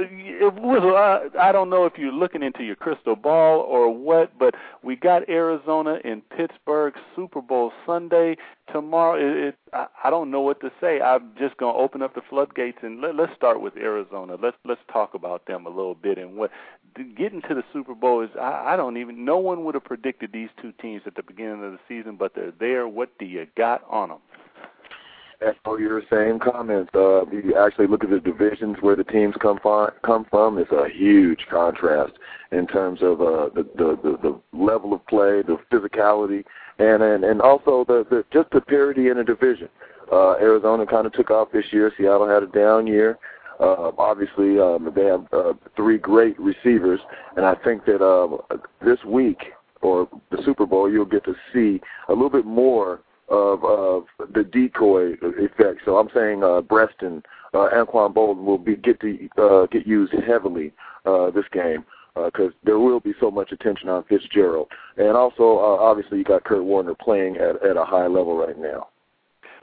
[0.00, 4.54] Was, uh, I don't know if you're looking into your crystal ball or what, but
[4.82, 8.36] we got Arizona and Pittsburgh Super Bowl Sunday
[8.72, 9.16] tomorrow.
[9.16, 11.00] It, it I, I don't know what to say.
[11.00, 14.36] I'm just to open up the floodgates and let, let's start with Arizona.
[14.40, 16.50] Let's let's talk about them a little bit and what
[17.16, 18.30] getting to the Super Bowl is.
[18.40, 19.24] I, I don't even.
[19.24, 22.34] No one would have predicted these two teams at the beginning of the season, but
[22.34, 22.88] they're there.
[22.88, 24.18] What do you got on them?
[25.42, 26.90] Echo your same comments.
[26.94, 30.70] Uh, you actually look at the divisions where the teams come from, come from, it's
[30.72, 32.12] a huge contrast
[32.52, 36.44] in terms of uh, the, the, the the level of play, the physicality,
[36.78, 39.68] and and and also the, the just the parity in the division.
[40.12, 41.92] Uh, Arizona kind of took off this year.
[41.96, 43.18] Seattle had a down year.
[43.60, 46.98] Uh, obviously, um, they have uh, three great receivers,
[47.36, 49.38] and I think that uh, this week
[49.82, 53.00] or the Super Bowl, you'll get to see a little bit more
[53.30, 55.80] of, of the decoy effect.
[55.84, 57.22] So I'm saying uh, Breaston,
[57.54, 60.72] uh, Anquan Boldin will be get to uh, get used heavily
[61.04, 65.58] uh, this game because uh, there will be so much attention on Fitzgerald, and also
[65.58, 68.88] uh, obviously you got Kurt Warner playing at at a high level right now.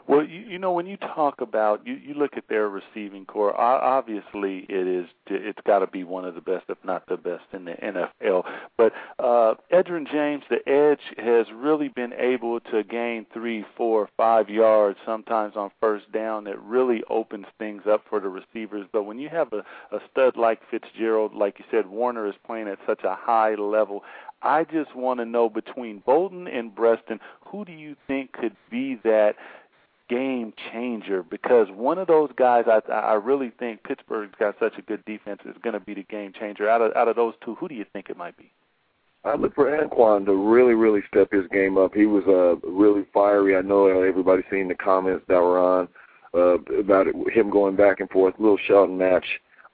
[0.07, 3.53] Well, you, you know, when you talk about you, you look at their receiving corps.
[3.59, 7.43] Obviously, it is it's got to be one of the best, if not the best,
[7.51, 8.43] in the NFL.
[8.77, 14.49] But uh, Edgerrin James, the edge, has really been able to gain three, four, five
[14.49, 16.45] yards sometimes on first down.
[16.45, 18.87] That really opens things up for the receivers.
[18.93, 22.69] But when you have a, a stud like Fitzgerald, like you said, Warner is playing
[22.69, 24.03] at such a high level.
[24.41, 28.95] I just want to know between Boldin and Breaston, who do you think could be
[29.03, 29.35] that?
[30.09, 34.81] Game changer because one of those guys I I really think Pittsburgh's got such a
[34.81, 36.69] good defense is going to be the game changer.
[36.69, 38.51] Out of out of those two, who do you think it might be?
[39.23, 41.93] I look for Anquan to really, really step his game up.
[41.93, 43.57] He was uh, really fiery.
[43.57, 45.87] I know everybody's seen the comments that were on
[46.33, 49.25] uh, about it, him going back and forth, little shouting match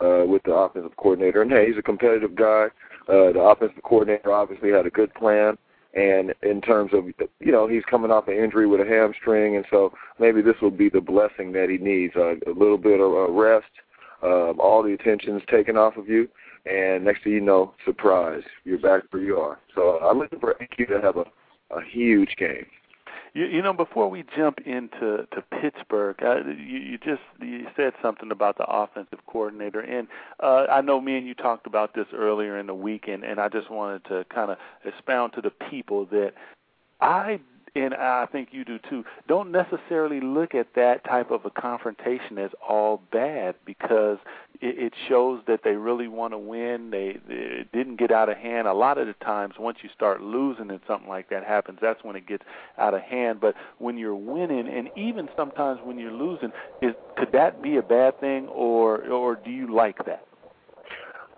[0.02, 1.42] uh, with the offensive coordinator.
[1.42, 2.68] And hey, he's a competitive guy.
[3.08, 5.58] Uh, the offensive coordinator obviously had a good plan,
[5.96, 7.06] And in terms of,
[7.40, 10.72] you know, he's coming off an injury with a hamstring, and so maybe this will
[10.72, 12.14] be the blessing that he needs.
[12.16, 13.70] Uh, a little bit of a rest,
[14.24, 16.28] um, all the attention's taken off of you,
[16.66, 19.60] and next thing you know, surprise, you're back where you are.
[19.76, 21.26] So I'm looking for AQ to have a,
[21.76, 22.66] a huge game.
[23.34, 27.94] You, you know, before we jump into to Pittsburgh, uh, you, you just you said
[28.02, 30.08] something about the offensive coordinator, and
[30.40, 33.50] uh, I know me and you talked about this earlier in the weekend, and I
[33.50, 36.34] just wanted to kind of expound to the people that
[37.02, 37.40] I
[37.76, 42.38] and I think you do too, don't necessarily look at that type of a confrontation
[42.38, 44.20] as all bad because
[44.62, 46.92] it, it shows that they really want to win.
[46.92, 48.68] They, they didn't get out of hand.
[48.68, 52.04] A lot of the times, once you start losing and something like that happens, that's
[52.04, 52.44] when it gets
[52.78, 53.42] out of hand.
[53.42, 57.82] But when you're winning, and even sometimes when you're losing, is could that be a
[57.82, 60.28] bad thing, or or do you like that?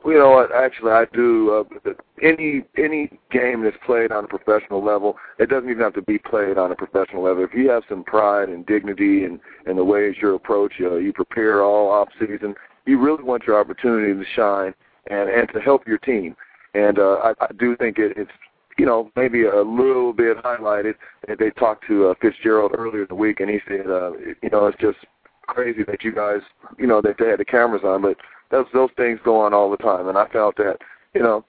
[0.06, 0.52] Well, you know what?
[0.52, 1.66] Actually, I do.
[1.86, 6.04] Uh, any any game that's played on a professional level, it doesn't even have to
[6.04, 7.44] be played on a professional level.
[7.44, 11.12] If you have some pride and dignity and and the ways you approach, uh, you
[11.12, 12.54] prepare all off season.
[12.86, 14.76] You really want your opportunity to shine
[15.10, 16.36] and and to help your team.
[16.76, 18.32] And uh, I, I do think it, it's
[18.78, 20.94] you know maybe a little bit highlighted.
[21.28, 24.12] They talked to uh, Fitzgerald earlier in the week, and he said, uh,
[24.44, 25.00] you know, it's just
[25.48, 26.42] crazy that you guys,
[26.78, 28.18] you know, that they had the cameras on, but
[28.52, 30.78] those those things go on all the time, and I felt that
[31.14, 31.46] you know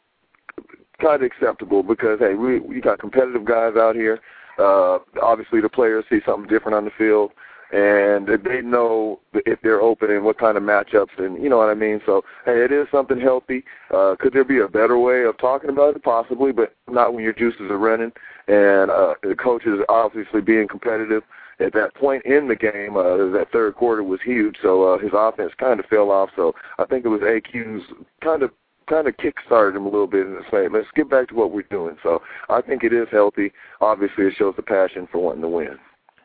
[1.00, 4.20] kind of acceptable because hey, we we got competitive guys out here.
[4.58, 7.32] Uh, obviously, the players see something different on the field,
[7.72, 11.68] and they know if they're open and what kind of matchups, and you know what
[11.68, 12.00] I mean.
[12.06, 13.64] So hey, it is something healthy.
[13.92, 16.02] Uh, could there be a better way of talking about it?
[16.02, 18.12] Possibly, but not when your juices are running,
[18.48, 21.22] and uh, the coaches obviously being competitive
[21.60, 24.56] at that point in the game, uh, that third quarter was huge.
[24.62, 26.30] So uh, his offense kind of fell off.
[26.36, 27.82] So I think it was AQ's
[28.22, 28.50] kind of
[28.88, 31.62] kind of kick-started him a little bit and say, let's get back to what we're
[31.62, 31.96] doing.
[32.04, 33.52] So I think it is healthy.
[33.80, 35.76] Obviously, it shows the passion for wanting to win.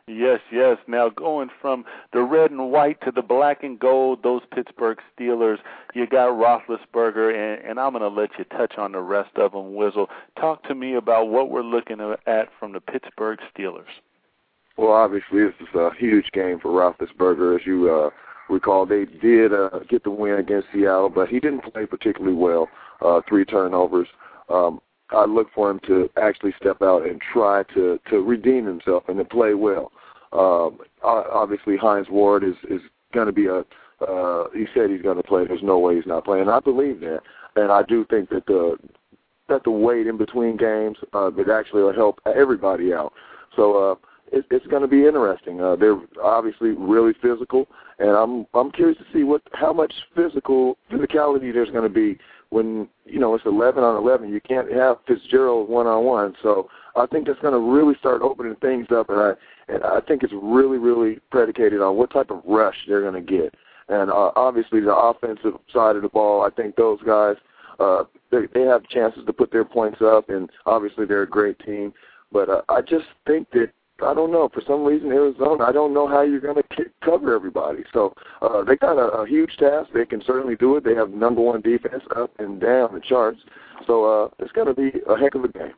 [0.08, 0.78] Yes, yes.
[0.88, 5.58] Now going from the red and white to the black and gold, those Pittsburgh Steelers,
[5.94, 9.52] you got Roethlisberger, and, and I'm going to let you touch on the rest of
[9.52, 9.74] them.
[9.74, 13.84] Wizzle, talk to me about what we're looking at from the Pittsburgh Steelers.
[14.76, 17.60] Well, obviously, this is a huge game for Roethlisberger.
[17.60, 18.10] As you uh,
[18.48, 22.68] recall, they did uh, get the win against Seattle, but he didn't play particularly well.
[23.00, 24.08] Uh, three turnovers.
[24.48, 24.80] Um,
[25.10, 29.18] I look for him to actually step out and try to to redeem himself and
[29.18, 29.92] to play well.
[30.32, 32.80] Um, obviously, Hines Ward is is
[33.12, 33.64] going to be a.
[34.02, 35.46] Uh, he said he's going to play.
[35.46, 36.48] There's no way he's not playing.
[36.48, 37.20] I believe that,
[37.56, 38.76] and I do think that the
[39.48, 43.12] that the wait in between games uh, that actually will help everybody out.
[43.54, 43.92] So.
[43.92, 43.94] Uh,
[44.32, 45.60] it, it's going to be interesting.
[45.60, 47.66] Uh, they're obviously really physical,
[47.98, 52.18] and I'm I'm curious to see what how much physical physicality there's going to be
[52.50, 54.32] when you know it's 11 on 11.
[54.32, 58.22] You can't have Fitzgerald one on one, so I think that's going to really start
[58.22, 59.32] opening things up, and I
[59.68, 63.32] and I think it's really really predicated on what type of rush they're going to
[63.32, 63.54] get.
[63.88, 67.36] And uh, obviously the offensive side of the ball, I think those guys
[67.78, 71.58] uh, they, they have chances to put their points up, and obviously they're a great
[71.60, 71.92] team.
[72.30, 73.70] But uh, I just think that
[74.04, 74.48] I don't know.
[74.52, 77.84] For some reason, Arizona, I don't know how you're going to cover everybody.
[77.92, 79.90] So uh, they got a, a huge task.
[79.94, 80.84] They can certainly do it.
[80.84, 83.40] They have number one defense up and down the charts.
[83.86, 85.72] So uh, it's going to be a heck of a game.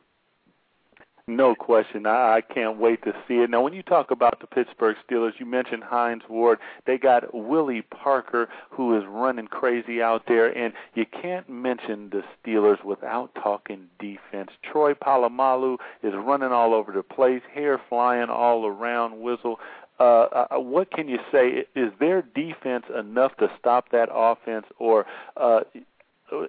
[1.27, 2.05] No question.
[2.05, 3.49] I, I can't wait to see it.
[3.49, 6.59] Now, when you talk about the Pittsburgh Steelers, you mentioned Hines Ward.
[6.87, 12.23] They got Willie Parker, who is running crazy out there, and you can't mention the
[12.37, 14.51] Steelers without talking defense.
[14.63, 19.15] Troy Polamalu is running all over the place, hair flying all around.
[19.15, 19.57] Wizzle.
[19.99, 20.03] Uh,
[20.51, 21.65] uh, what can you say?
[21.75, 25.07] Is their defense enough to stop that offense, or
[25.39, 25.61] uh,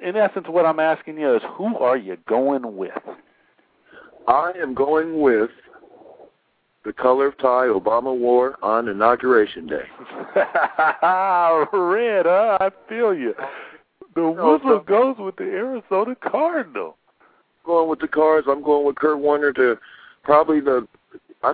[0.02, 2.92] in essence, what I'm asking you is, who are you going with?
[4.28, 5.50] I am going with
[6.84, 9.84] the color of tie Obama wore on inauguration day.
[11.74, 12.58] Red, huh?
[12.62, 13.34] I feel you.
[14.14, 16.98] The Wizzle goes with the Arizona Cardinal.
[17.66, 18.48] Going with the Cards.
[18.50, 19.78] I'm going with Kurt Warner to
[20.24, 20.88] probably the.
[21.44, 21.54] I,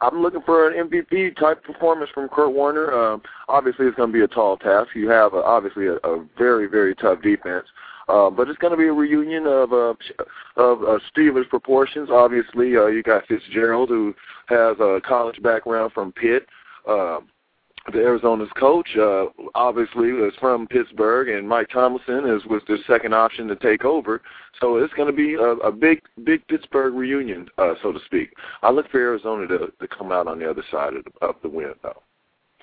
[0.00, 2.92] I'm looking for an MVP type performance from Kurt Warner.
[2.92, 4.88] Um, obviously, it's going to be a tall task.
[4.94, 7.66] You have a, obviously a, a very very tough defense.
[8.10, 9.94] Uh, but it's going to be a reunion of uh,
[10.56, 12.10] of uh, Steelers proportions.
[12.10, 14.14] Obviously, uh, you got Fitzgerald, who
[14.46, 16.46] has a college background from Pitt.
[16.88, 17.20] Uh,
[17.92, 23.14] the Arizona's coach, uh, obviously, is from Pittsburgh, and Mike Tomlinson is was the second
[23.14, 24.22] option to take over.
[24.60, 28.34] So it's going to be a, a big, big Pittsburgh reunion, uh, so to speak.
[28.62, 31.36] I look for Arizona to to come out on the other side of the, of
[31.42, 32.02] the win, though.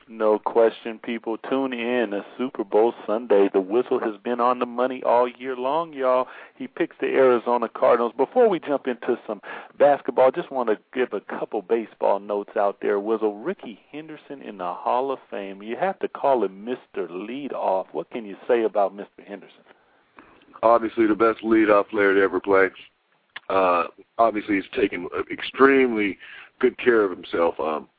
[0.09, 1.37] No question, people.
[1.37, 2.13] Tune in.
[2.13, 3.49] A Super Bowl Sunday.
[3.51, 6.27] The Wizzle has been on the money all year long, y'all.
[6.55, 8.13] He picks the Arizona Cardinals.
[8.15, 9.41] Before we jump into some
[9.77, 12.99] basketball, just want to give a couple baseball notes out there.
[12.99, 15.61] Wizzle Rickey Henderson in the Hall of Fame.
[15.61, 17.09] You have to call him Mr.
[17.09, 17.87] Leadoff.
[17.91, 19.25] What can you say about Mr.
[19.27, 19.63] Henderson?
[20.63, 22.69] Obviously, the best leadoff player to ever play.
[23.49, 23.83] Uh,
[24.17, 26.17] obviously, he's taken extremely
[26.59, 27.59] good care of himself.
[27.59, 27.89] Um,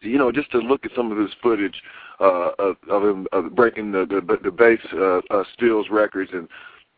[0.00, 1.82] you know, just to look at some of his footage
[2.20, 6.48] uh, of, of him of breaking the the, the base uh, uh, steals records, and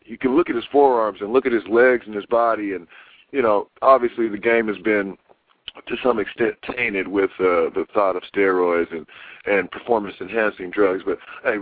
[0.04, 2.86] you can look at his forearms and look at his legs and his body, and
[3.32, 5.16] you know, obviously the game has been
[5.86, 9.06] to some extent tainted with uh, the thought of steroids and
[9.46, 11.02] and performance enhancing drugs.
[11.04, 11.56] But hey,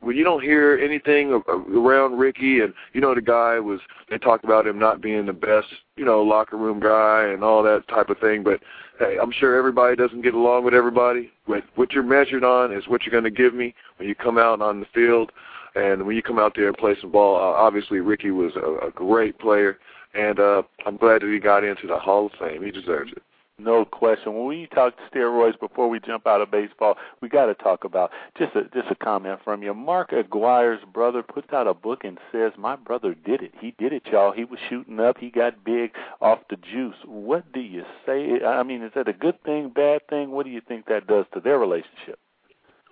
[0.00, 4.44] when you don't hear anything around Rickey, and you know the guy was, they talked
[4.44, 8.08] about him not being the best, you know, locker room guy and all that type
[8.08, 8.42] of thing.
[8.42, 8.60] But
[8.98, 11.30] hey, I'm sure everybody doesn't get along with everybody.
[11.46, 14.38] But what you're measured on is what you're going to give me when you come
[14.38, 15.30] out on the field.
[15.74, 18.86] And when you come out there and play some ball, uh, obviously Rickey was a,
[18.86, 19.78] a great player,
[20.14, 22.64] and uh, I'm glad that he got into the Hall of Fame.
[22.64, 23.22] He deserves it.
[23.60, 24.34] No question.
[24.34, 28.12] When we talk steroids before we jump out of baseball, we got to talk about
[28.38, 29.74] just a just a comment from you.
[29.74, 33.52] Mark McGwire's brother puts out a book and says, "My brother did it.
[33.60, 34.30] He did it, y'all.
[34.30, 35.18] He was shooting up.
[35.18, 35.90] He got big
[36.20, 38.44] off the juice." What do you say?
[38.44, 40.30] I mean, is that a good thing, bad thing?
[40.30, 42.20] What do you think that does to their relationship?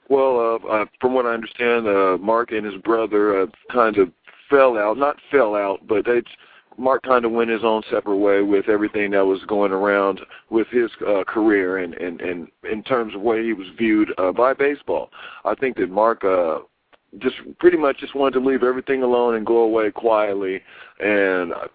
[0.08, 4.10] Well, uh, uh, from what I understand, uh, Mark and his brother uh, kind of
[4.50, 4.96] fell out.
[4.98, 6.30] Not fell out, but it's
[6.78, 10.20] Mark kind of went his own separate way with everything that was going around
[10.50, 14.32] with his uh, career and, and, and in terms of way he was viewed uh,
[14.32, 15.10] by baseball.
[15.44, 16.58] I think that Mark uh,
[17.18, 20.60] just pretty much just wanted to leave everything alone and go away quietly.
[21.00, 21.68] And uh,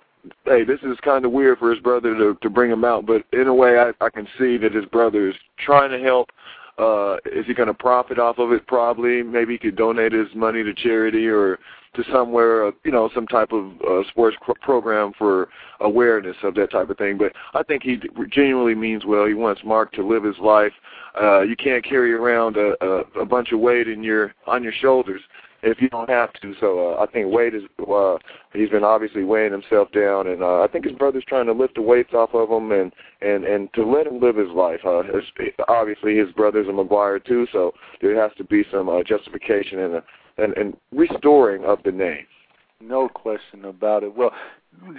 [0.45, 3.23] hey, this is kind of weird for his brother to to bring him out, but
[3.33, 6.29] in a way, I, I can see that his brother is trying to help.
[6.77, 8.65] Uh, is he going to profit off of it?
[8.65, 9.21] Probably.
[9.21, 11.59] Maybe he could donate his money to charity or
[11.95, 15.49] to somewhere, uh, you know, some type of uh, sports cr- program for
[15.81, 17.17] awareness of that type of thing.
[17.17, 19.25] But I think he genuinely means well.
[19.25, 20.73] He wants Mark to live his life.
[21.19, 24.73] Uh, you can't carry around a, a, a bunch of weight in your on your
[24.73, 25.21] shoulders
[25.63, 26.53] if you don't have to.
[26.59, 28.17] So uh, I think Wade is uh,
[28.53, 31.75] he's been obviously weighing himself down, and uh, I think his brother's trying to lift
[31.75, 34.79] the weights off of him and and and to let him live his life.
[34.85, 39.03] Uh, his, obviously, his brother's a McGwire too, so there has to be some uh,
[39.03, 40.03] justification and a
[40.37, 42.25] and, and restoring of the name.
[42.79, 44.15] No question about it.
[44.15, 44.31] Well,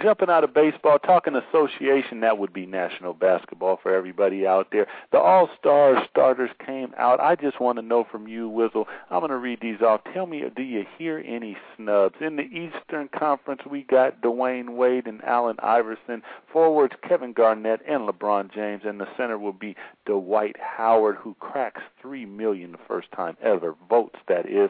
[0.01, 4.87] jumping out of baseball, talking association, that would be national basketball for everybody out there.
[5.11, 7.19] The All Star starters came out.
[7.19, 8.85] I just want to know from you, Wizzle.
[9.09, 10.01] I'm going to read these off.
[10.13, 12.15] Tell me, do you hear any snubs?
[12.21, 16.21] In the Eastern Conference, we got Dwyane Wade and Allen Iverson.
[16.51, 18.83] Forwards, Kevin Garnett and LeBron James.
[18.85, 19.75] And the center will be
[20.05, 23.75] Dwight Howard, who cracks three million the first time ever.
[23.89, 24.69] Votes, that is.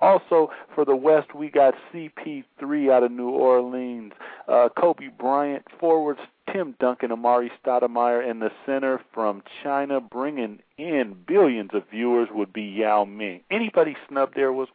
[0.00, 4.12] Also, for the West, we got CP3 out of New Orleans,
[4.48, 6.20] uh, Kobe Bryant, forwards
[6.52, 12.52] Tim Duncan, Amar'e Stoudemire, and the center from China, bringing in billions of viewers, would
[12.52, 13.40] be Yao Ming.
[13.50, 14.68] Anybody snubbed there was?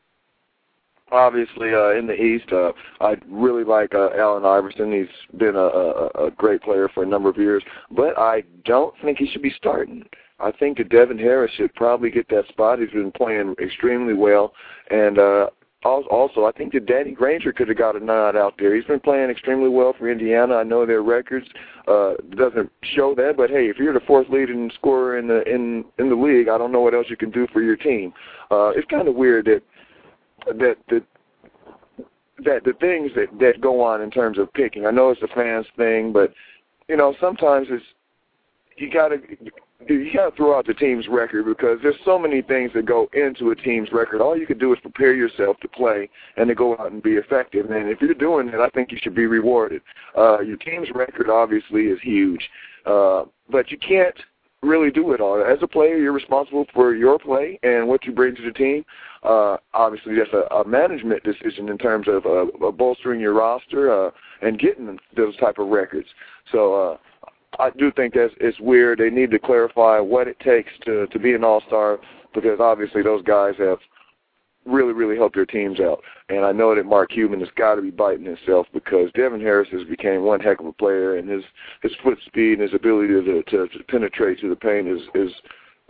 [1.12, 4.92] Obviously, uh, in the East, uh, I really like uh, Allen Iverson.
[4.92, 8.94] He's been a, a, a great player for a number of years, but I don't
[9.02, 10.06] think he should be starting.
[10.40, 12.80] I think that Devin Harris should probably get that spot.
[12.80, 14.54] He's been playing extremely well,
[14.90, 15.48] and uh,
[15.84, 18.76] also I think that Danny Granger could have got a nod out there.
[18.76, 20.56] He's been playing extremely well for Indiana.
[20.56, 21.48] I know their records
[21.88, 25.86] uh, doesn't show that, but hey, if you're the fourth leading scorer in the in
[25.98, 28.14] in the league, I don't know what else you can do for your team.
[28.52, 29.62] Uh, it's kind of weird that
[30.58, 31.04] that that
[32.44, 34.86] that the things that that go on in terms of picking.
[34.86, 36.34] I know it's a fans thing, but
[36.88, 37.86] you know sometimes it's
[38.78, 39.18] you got to
[39.88, 43.10] you got to throw out the team's record because there's so many things that go
[43.14, 44.22] into a team's record.
[44.22, 47.14] All you can do is prepare yourself to play and to go out and be
[47.14, 47.70] effective.
[47.72, 49.82] And if you're doing that, I think you should be rewarded.
[50.18, 52.50] Uh, your team's record obviously is huge,
[52.86, 54.16] uh, but you can't
[54.62, 55.42] really do it all.
[55.42, 58.84] As a player, you're responsible for your play and what you bring to the team.
[59.24, 64.12] Uh, obviously, that's a, a management decision in terms of uh, bolstering your roster uh,
[64.42, 66.08] and getting those type of records.
[66.52, 66.74] So.
[66.74, 66.98] Uh,
[67.58, 69.00] I do think that it's weird.
[69.00, 72.00] They need to clarify what it takes to to be an all star
[72.34, 73.80] because obviously those guys have
[74.66, 76.02] really really helped their teams out.
[76.30, 79.70] And I know that Mark Cuban has got to be biting himself because Devin Harris
[79.72, 81.44] has became one heck of a player, and his
[81.82, 85.32] his foot speed and his ability to to, to penetrate to the paint is is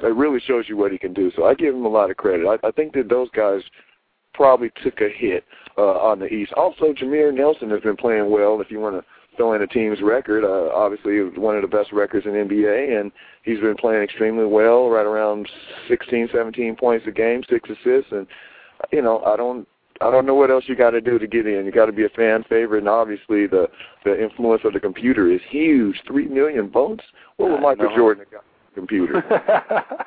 [0.01, 1.29] it really shows you what he can do.
[1.35, 2.45] So I give him a lot of credit.
[2.47, 3.61] I, I think that those guys
[4.33, 5.43] probably took a hit
[5.77, 6.53] uh, on the East.
[6.53, 8.61] Also, Jameer Nelson has been playing well.
[8.61, 9.05] If you want to
[9.39, 10.43] throwing a team's record.
[10.43, 13.09] Uh, obviously, one of the best records in NBA, and
[13.43, 15.47] he's been playing extremely well, right around
[15.87, 18.27] 16, 17 points a game, six assists, and
[18.91, 19.65] you know, I don't
[20.01, 21.65] I don't know what else you got to do to get in.
[21.65, 23.67] You got to be a fan favorite, and obviously the
[24.03, 25.95] the influence of the computer is huge.
[26.05, 27.03] Three million votes.
[27.37, 28.43] What would Michael Jordan have got?
[28.75, 29.23] Computer.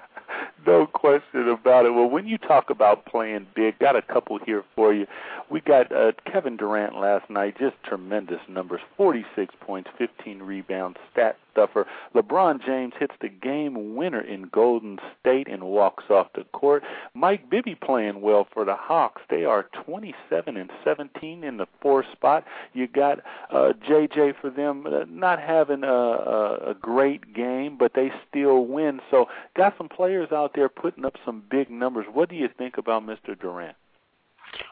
[0.66, 1.90] no question about it.
[1.90, 5.06] Well, when you talk about playing big, got a couple here for you.
[5.50, 11.36] We got uh, Kevin Durant last night, just tremendous numbers 46 points, 15 rebounds, stat
[11.52, 11.86] stuffer.
[12.14, 16.82] LeBron James hits the game winner in Golden State and walks off the court.
[17.14, 19.22] Mike Bibby playing well for the Hawks.
[19.30, 22.44] They are 27 and 17 in the fourth spot.
[22.72, 27.92] You got uh, JJ for them uh, not having a, a, a great game, but
[27.94, 29.00] they still win.
[29.10, 32.06] So got some players out there putting up some big numbers.
[32.12, 33.38] What do you think about Mr.
[33.38, 33.76] Durant?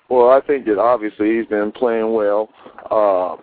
[0.08, 2.50] Well, I think that obviously he's been playing well.
[2.90, 3.36] Uh,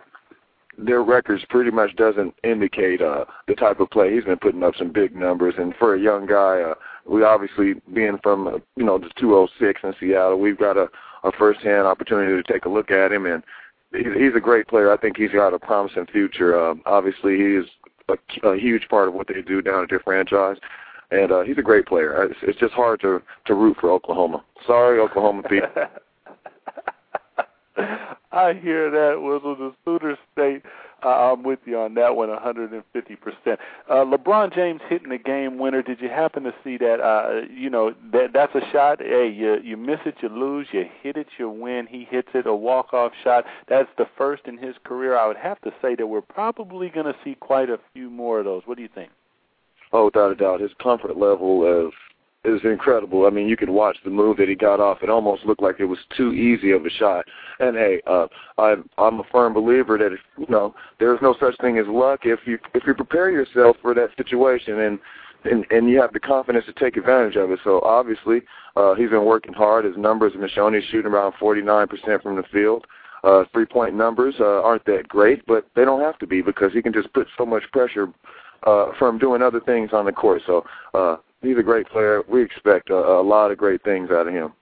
[0.77, 4.75] their records pretty much doesn't indicate uh, the type of play he's been putting up
[4.77, 5.55] some big numbers.
[5.57, 6.75] And for a young guy, uh,
[7.09, 10.88] we obviously being from uh, you know the 206 in Seattle, we've got a,
[11.23, 13.43] a first-hand opportunity to take a look at him, and
[13.91, 14.91] he's a great player.
[14.91, 16.59] I think he's got a promising future.
[16.59, 17.65] Uh, obviously, he is
[18.09, 20.57] a, a huge part of what they do down at their franchise
[21.11, 22.23] and uh, he's a great player.
[22.23, 24.43] It's, it's just hard to to root for Oklahoma.
[24.65, 25.69] Sorry, Oklahoma people.
[28.31, 29.57] I hear that, Wizzle.
[29.57, 30.61] The Sooner State,
[31.03, 32.83] uh, I'm with you on that one, 150%.
[33.47, 33.57] Uh,
[33.89, 35.81] LeBron James hitting the game winner.
[35.81, 36.99] Did you happen to see that?
[36.99, 38.99] Uh, you know, that that's a shot.
[38.99, 40.67] Hey, you you miss it, you lose.
[40.71, 41.87] You hit it, you win.
[41.87, 43.45] He hits it, a walk off shot.
[43.67, 45.17] That's the first in his career.
[45.17, 48.39] I would have to say that we're probably going to see quite a few more
[48.39, 48.63] of those.
[48.65, 49.09] What do you think?
[49.93, 51.93] Oh, without a doubt, his comfort level of
[52.47, 53.25] is incredible.
[53.25, 54.99] I mean, you could watch the move that he got off.
[55.01, 57.25] It almost looked like it was too easy of a shot.
[57.59, 58.27] And hey, uh,
[58.57, 62.21] I'm I'm a firm believer that if, you know there's no such thing as luck
[62.23, 64.99] if you if you prepare yourself for that situation and
[65.45, 67.59] and and you have the confidence to take advantage of it.
[67.63, 68.41] So obviously,
[68.75, 69.85] uh, he's been working hard.
[69.85, 72.85] His numbers have been showing he's shooting around 49% from the field.
[73.23, 76.83] Uh, three-point numbers uh, aren't that great, but they don't have to be because he
[76.83, 78.07] can just put so much pressure
[78.63, 80.41] uh, from doing other things on the court.
[80.45, 82.23] So uh, he's a great player.
[82.27, 84.53] We expect a, a lot of great things out of him.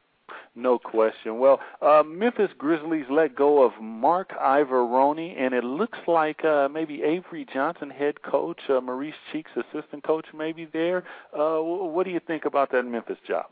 [0.58, 1.38] No question.
[1.38, 7.04] Well, uh, Memphis Grizzlies let go of Marc Iavaroni, and it looks like uh, maybe
[7.04, 11.04] Avery Johnson, head coach, uh, Maurice Cheeks, assistant coach, maybe there.
[11.38, 13.48] Uh, what do you think about that Memphis job?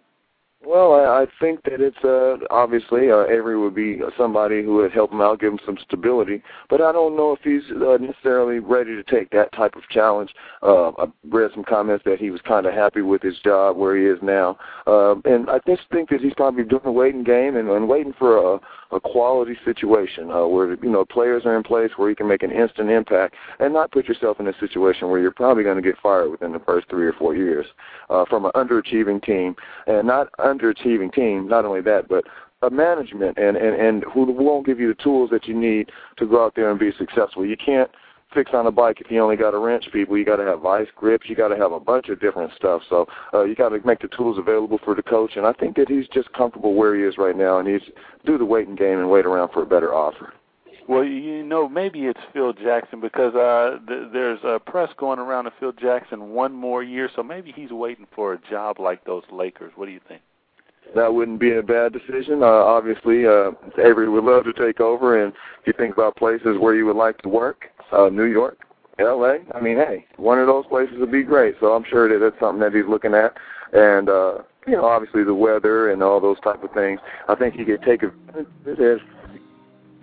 [0.66, 4.94] Well, I, I think that it's uh, obviously uh, Avery would be somebody who would
[4.94, 6.42] help him out, give him some stability.
[6.70, 10.34] But I don't know if he's uh, necessarily ready to take that type of challenge.
[10.62, 13.98] Uh, I read some comments that he was kind of happy with his job where
[13.98, 14.58] he is now,
[14.88, 18.14] uh, and I just think that he's probably doing a waiting game and, and waiting
[18.18, 18.60] for a,
[18.94, 22.44] a quality situation uh, where you know players are in place where you can make
[22.44, 25.82] an instant impact and not put yourself in a situation where you're probably going to
[25.82, 27.66] get fired within the first three or four years
[28.10, 29.56] uh, from an underachieving team
[29.88, 31.48] and not underachieving team.
[31.48, 32.24] Not only that, but
[32.62, 36.26] a management and and and who won't give you the tools that you need to
[36.26, 37.46] go out there and be successful.
[37.46, 37.92] You can't
[38.34, 40.18] fix on a bike if you only got a wrench, people.
[40.18, 41.28] You got to have vice grips.
[41.30, 42.82] You got to have a bunch of different stuff.
[42.90, 45.32] So uh, you got to make the tools available for the coach.
[45.36, 47.82] And I think that he's just comfortable where he is right now, and he's
[48.26, 50.34] do the waiting game and wait around for a better offer.
[50.88, 55.48] Well, you know, maybe it's Phil Jackson because uh, th- there's a press going around
[55.48, 59.24] of Phil Jackson one more year, so maybe he's waiting for a job like those
[59.32, 59.72] Lakers.
[59.76, 60.22] What do you think?
[60.96, 62.44] That wouldn't be a bad decision.
[62.44, 66.58] Uh, obviously, uh, Avery would love to take over, and if you think about places
[66.60, 68.58] where you would like to work, uh, New York,
[69.00, 69.40] L.A.
[69.56, 71.56] I mean, hey, one of those places would be great.
[71.60, 73.34] So I'm sure that that's something that he's looking at,
[73.74, 77.00] and uh, you know, obviously the weather and all those type of things.
[77.28, 78.02] I think he could take.
[78.04, 79.00] It has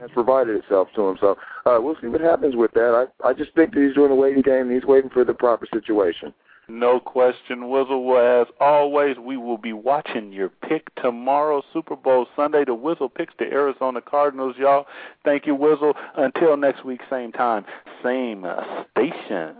[0.01, 1.19] has provided itself to him.
[1.21, 1.37] So
[1.67, 3.09] uh, we'll see what happens with that.
[3.23, 4.69] I I just think that he's doing a waiting game.
[4.69, 6.33] and He's waiting for the proper situation.
[6.71, 8.05] No question, Wizzle.
[8.05, 12.65] Well, as always, we will be watching your pick tomorrow, Super Bowl Sunday.
[12.65, 14.87] The Wizzle picks the Arizona Cardinals, y'all.
[15.25, 15.95] Thank you, Wizzle.
[16.17, 17.65] Until next week, same time,
[18.05, 19.57] same uh, station.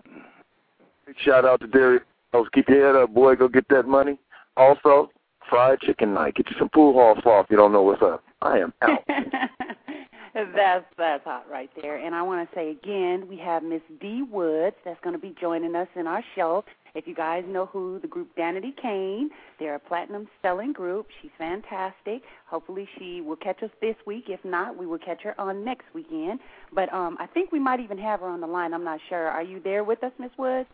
[1.05, 2.05] Big shout out to Derek.
[2.55, 3.35] Keep your head up, boy.
[3.35, 4.17] Go get that money.
[4.57, 5.11] Also,
[5.49, 6.37] fried chicken night.
[6.37, 8.23] Get you some pool hall slaw if you don't know what's up.
[8.41, 9.03] I am out.
[10.55, 11.97] that's that's hot right there.
[11.97, 15.35] And I want to say again, we have Miss D Woods that's going to be
[15.41, 16.65] joining us in our show.
[16.95, 21.07] If you guys know who the group Danity Kane, they're a platinum selling group.
[21.21, 22.23] She's fantastic.
[22.47, 24.25] Hopefully she will catch us this week.
[24.29, 26.41] If not, we will catch her on next weekend.
[26.73, 28.75] But um I think we might even have her on the line.
[28.75, 29.29] I'm not sure.
[29.29, 30.69] Are you there with us, Miss Woods?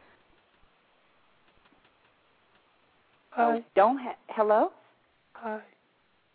[3.31, 3.57] Hi.
[3.59, 4.71] Oh, don't ha- hello?
[5.35, 5.61] Hi.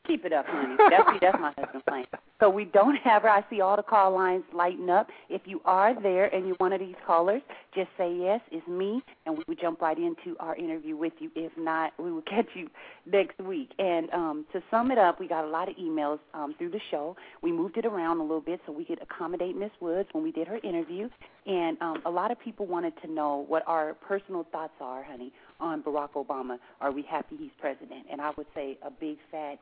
[0.06, 0.76] Keep it up, honey.
[0.90, 2.06] That's that's my husband playing.
[2.42, 3.30] So we don't have her.
[3.30, 5.08] I see all the call lines lighting up.
[5.30, 7.44] If you are there and you're one of these callers,
[7.76, 11.30] just say yes, it's me, and we would jump right into our interview with you.
[11.36, 12.68] If not, we will catch you
[13.06, 13.70] next week.
[13.78, 16.82] And um, to sum it up, we got a lot of emails um, through the
[16.90, 17.16] show.
[17.44, 20.32] We moved it around a little bit so we could accommodate Miss Woods when we
[20.32, 21.10] did her interview.
[21.46, 25.32] And um, a lot of people wanted to know what our personal thoughts are, honey,
[25.60, 26.58] on Barack Obama.
[26.82, 28.08] Are we happy he's president?
[28.12, 29.60] And I would say a big fat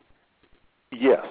[0.91, 1.25] Yes,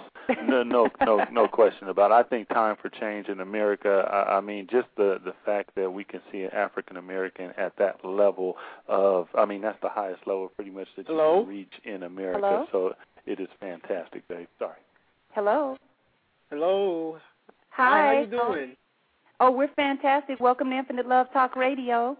[0.46, 2.14] no, no, no, no question about it.
[2.14, 4.08] I think time for change in America.
[4.10, 7.76] I, I mean, just the the fact that we can see an African American at
[7.78, 8.56] that level
[8.86, 11.40] of, I mean, that's the highest level pretty much that Hello?
[11.40, 12.40] you can reach in America.
[12.40, 12.66] Hello?
[12.70, 12.92] So
[13.26, 14.46] it is fantastic, Dave.
[14.58, 14.78] Sorry.
[15.32, 15.76] Hello.
[16.50, 17.18] Hello.
[17.70, 18.14] Hi.
[18.14, 18.76] How you doing?
[19.40, 20.40] Oh, we're fantastic.
[20.40, 22.16] Welcome to Infinite Love Talk Radio.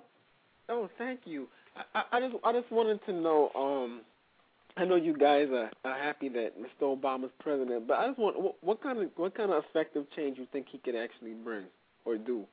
[0.68, 1.49] Oh, thank you.
[1.95, 3.51] I, I I just I just wanted to know.
[3.55, 4.01] Um,
[4.79, 6.97] I know you guys are, are happy that Mr.
[6.97, 10.39] Obama's president, but I just want what, what kind of what kind of effective change
[10.39, 11.64] you think he could actually bring
[12.05, 12.45] or do?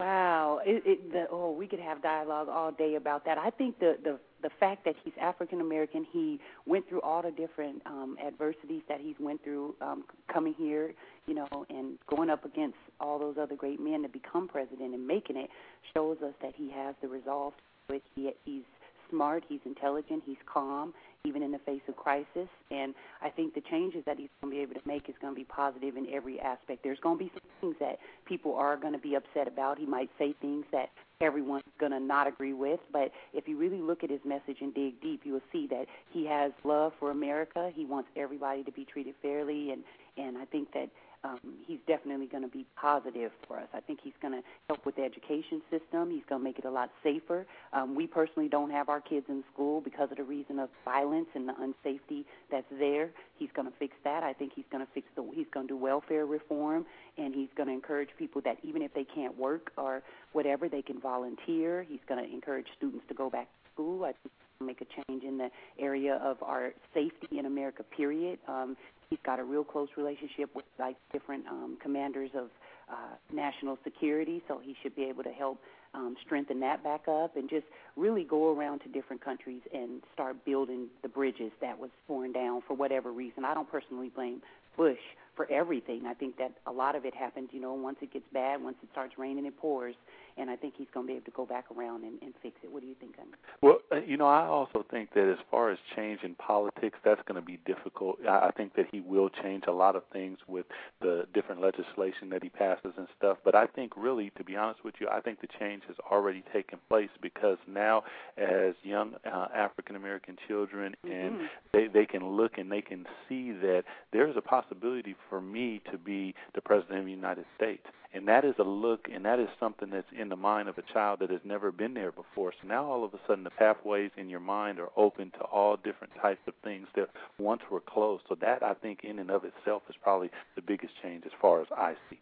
[0.00, 3.36] Wow, it, it, the, oh, we could have dialogue all day about that.
[3.36, 7.30] I think the the the fact that he's African American, he went through all the
[7.30, 10.94] different um, adversities that he's went through um, coming here,
[11.26, 15.06] you know, and going up against all those other great men to become president and
[15.06, 15.50] making it
[15.92, 17.52] shows us that he has the resolve.
[17.88, 18.64] Which he he's
[19.10, 20.92] smart, he's intelligent, he's calm,
[21.26, 22.48] even in the face of crisis.
[22.70, 25.34] And I think the changes that he's going to be able to make is going
[25.34, 26.82] to be positive in every aspect.
[26.82, 29.78] There's going to be some things that people are going to be upset about.
[29.78, 33.80] He might say things that everyone's going to not agree with, but if you really
[33.80, 37.10] look at his message and dig deep, you will see that he has love for
[37.10, 37.70] America.
[37.74, 39.82] He wants everybody to be treated fairly, and
[40.18, 40.88] and I think that
[41.26, 43.68] um, he's definitely going to be positive for us.
[43.74, 46.10] I think he's going to help with the education system.
[46.10, 47.46] He's going to make it a lot safer.
[47.72, 51.26] Um, we personally don't have our kids in school because of the reason of violence
[51.34, 53.10] and the unsafety that's there.
[53.38, 54.22] He's going to fix that.
[54.22, 55.28] I think he's going to fix the.
[55.34, 56.86] He's going to do welfare reform,
[57.18, 60.02] and he's going to encourage people that even if they can't work or
[60.32, 61.84] whatever, they can volunteer.
[61.88, 64.04] He's going to encourage students to go back to school.
[64.04, 67.82] I think make a change in the area of our safety in America.
[67.82, 68.38] Period.
[68.48, 68.76] Um,
[69.10, 72.48] he's got a real close relationship with like different um, commanders of
[72.90, 75.58] uh, national security, so he should be able to help
[75.94, 80.36] um, strengthen that back up and just really go around to different countries and start
[80.44, 83.44] building the bridges that was torn down for whatever reason.
[83.44, 84.42] I don't personally blame
[84.76, 84.98] Bush
[85.34, 86.06] for everything.
[86.06, 88.76] I think that a lot of it happens, you know, once it gets bad, once
[88.82, 89.94] it starts raining, it pours.
[90.38, 92.56] And I think he's going to be able to go back around and, and fix
[92.62, 92.70] it.
[92.70, 93.38] What do you think, Gunner?
[93.62, 97.22] Well, uh, you know, I also think that as far as change in politics, that's
[97.26, 98.18] going to be difficult.
[98.28, 100.66] I think that he will change a lot of things with
[101.00, 103.38] the different legislation that he passes and stuff.
[103.44, 106.44] But I think, really, to be honest with you, I think the change has already
[106.52, 108.04] taken place because now,
[108.36, 111.48] as young uh, African American children, and Mhm.
[111.72, 115.98] they they can look and they can see that there's a possibility for me to
[115.98, 117.86] be the president of the United States.
[118.16, 120.92] And that is a look and that is something that's in the mind of a
[120.94, 122.52] child that has never been there before.
[122.62, 125.76] So now all of a sudden the pathways in your mind are open to all
[125.76, 128.24] different types of things that once were closed.
[128.26, 131.60] So that I think in and of itself is probably the biggest change as far
[131.60, 132.18] as I see.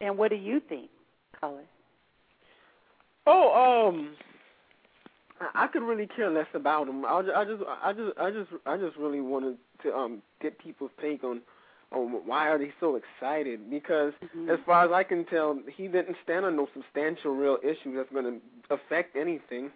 [0.00, 0.88] And what do you think,
[1.38, 1.64] Colin?
[3.26, 4.14] Oh, um,
[5.42, 7.04] I, I could really care less about him.
[7.04, 10.90] I, I just, I just, I just, I just really wanted to um get people's
[11.02, 11.42] take on
[11.94, 13.70] on why are they so excited?
[13.70, 14.48] Because Mhm.
[14.50, 18.10] as far as I can tell, he didn't stand on no substantial real issue that's
[18.12, 19.72] going to affect anything.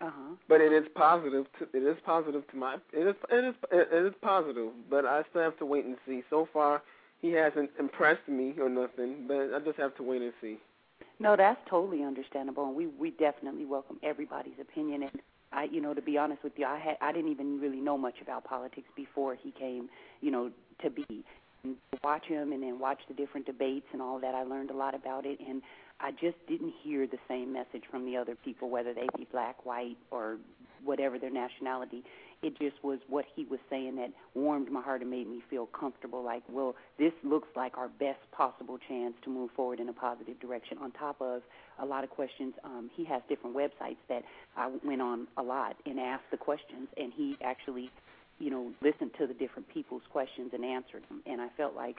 [0.00, 0.34] Uh-huh.
[0.48, 1.46] But it is positive.
[1.58, 2.76] To, it is positive to my.
[2.92, 3.16] It is.
[3.30, 3.54] It is.
[3.70, 4.72] It is positive.
[4.88, 6.24] But I still have to wait and see.
[6.30, 6.82] So far,
[7.20, 9.26] he hasn't impressed me or nothing.
[9.28, 10.58] But I just have to wait and see.
[11.18, 15.02] No, that's totally understandable, and we we definitely welcome everybody's opinion.
[15.02, 15.20] And
[15.52, 17.98] I, you know, to be honest with you, I had I didn't even really know
[17.98, 19.90] much about politics before he came,
[20.22, 20.50] you know,
[20.82, 21.24] to be.
[22.02, 24.94] Watch him and then watch the different debates and all that, I learned a lot
[24.94, 25.60] about it, and
[26.00, 29.66] I just didn't hear the same message from the other people, whether they be black,
[29.66, 30.38] white, or
[30.82, 32.02] whatever their nationality.
[32.42, 35.66] It just was what he was saying that warmed my heart and made me feel
[35.66, 36.24] comfortable.
[36.24, 40.40] Like, well, this looks like our best possible chance to move forward in a positive
[40.40, 40.78] direction.
[40.78, 41.42] On top of
[41.78, 44.22] a lot of questions, um, he has different websites that
[44.56, 47.90] I went on a lot and asked the questions, and he actually,
[48.40, 51.22] you know, listened to the different people's questions and answered them.
[51.26, 51.98] And I felt like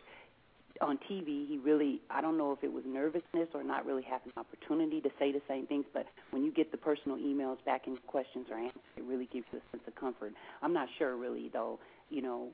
[0.82, 4.34] on TV, he really, I don't know if it was nervousness or not really having
[4.36, 7.84] an opportunity to say the same things, but when you get the personal emails back
[7.86, 10.34] and questions are answered, it really gives you a sense of comfort.
[10.62, 11.80] I'm not sure really, though,
[12.10, 12.50] you know,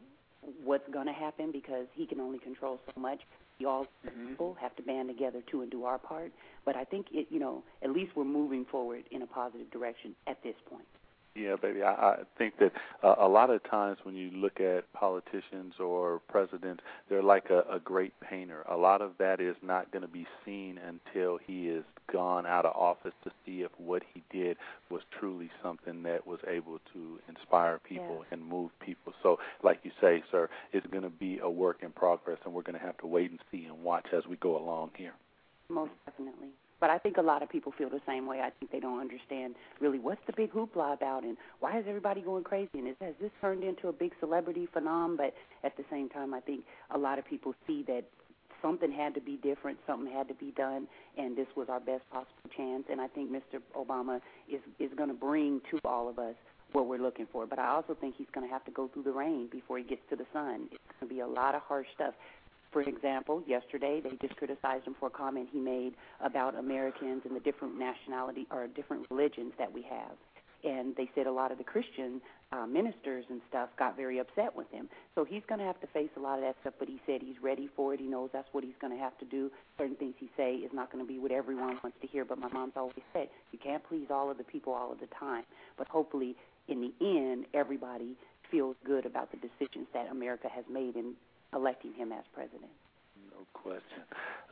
[0.64, 3.20] what's going to happen because he can only control so much.
[3.60, 4.28] We all mm-hmm.
[4.28, 6.32] people have to band together too and do our part.
[6.66, 10.16] But I think it, you know, at least we're moving forward in a positive direction
[10.28, 10.86] at this point.
[11.38, 11.84] Yeah, baby.
[11.84, 12.72] I, I think that
[13.04, 17.60] uh, a lot of times when you look at politicians or presidents, they're like a,
[17.72, 18.64] a great painter.
[18.68, 22.66] A lot of that is not going to be seen until he is gone out
[22.66, 24.58] of office to see if what he did
[24.90, 28.26] was truly something that was able to inspire people Yeah.
[28.32, 29.14] and move people.
[29.22, 32.64] So, like you say, sir, it's going to be a work in progress, and we're
[32.64, 35.14] going to have to wait and see and watch as we go along here.
[35.70, 36.50] Most definitely.
[36.80, 38.42] But I think a lot of people feel the same way.
[38.42, 42.22] I think they don't understand really what's the big hoopla about and why is everybody
[42.22, 45.18] going crazy and is, has this turned into a big celebrity phenomenon?
[45.18, 48.04] But at the same time, I think a lot of people see that
[48.62, 52.04] something had to be different, something had to be done, and this was our best
[52.12, 52.84] possible chance.
[52.90, 53.62] And I think Mr.
[53.76, 54.20] Obama
[54.50, 56.36] is is going to bring to all of us
[56.74, 57.46] what we're looking for.
[57.46, 59.84] But I also think he's going to have to go through the rain before he
[59.84, 60.68] gets to the sun.
[60.72, 62.14] It's going to be a lot of harsh stuff.
[62.72, 67.36] For example, yesterday they just criticized him for a comment he made about Americans and
[67.36, 70.11] the different nationality or different religions that we have.
[70.63, 72.20] And they said a lot of the Christian
[72.51, 74.89] uh, ministers and stuff got very upset with him.
[75.15, 76.74] So he's going to have to face a lot of that stuff.
[76.80, 77.99] But he said he's ready for it.
[77.99, 79.51] He knows that's what he's going to have to do.
[79.78, 82.26] Certain things he say is not going to be what everyone wants to hear.
[82.26, 85.07] But my mom's always said you can't please all of the people all of the
[85.07, 85.43] time.
[85.78, 86.36] But hopefully,
[86.68, 88.15] in the end, everybody
[88.49, 91.13] feels good about the decisions that America has made in
[91.54, 92.72] electing him as president.
[93.32, 94.04] No question.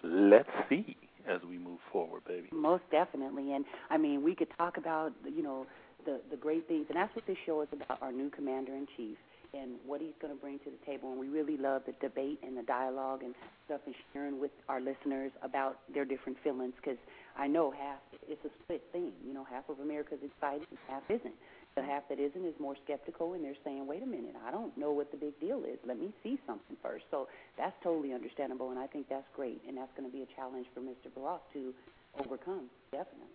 [0.04, 0.96] Let's see
[1.28, 2.50] as we move forward, baby.
[2.52, 5.66] Most definitely, and I mean, we could talk about you know
[6.06, 8.02] the the great things, and that's what this show is about.
[8.02, 9.18] Our new commander in chief
[9.54, 12.40] and what he's going to bring to the table, and we really love the debate
[12.44, 13.34] and the dialogue and
[13.66, 16.74] stuff, and sharing with our listeners about their different feelings.
[16.76, 16.98] Because
[17.38, 19.12] I know half it's a split thing.
[19.26, 21.36] You know, half of America's excited, and half isn't.
[21.76, 24.76] The half that isn't is more skeptical, and they're saying, "Wait a minute, I don't
[24.78, 25.78] know what the big deal is.
[25.86, 27.04] Let me see something first.
[27.12, 30.26] So that's totally understandable, and I think that's great, and that's going to be a
[30.38, 31.12] challenge for Mr.
[31.18, 31.74] Barack to
[32.18, 32.70] overcome.
[32.94, 33.28] Definitely.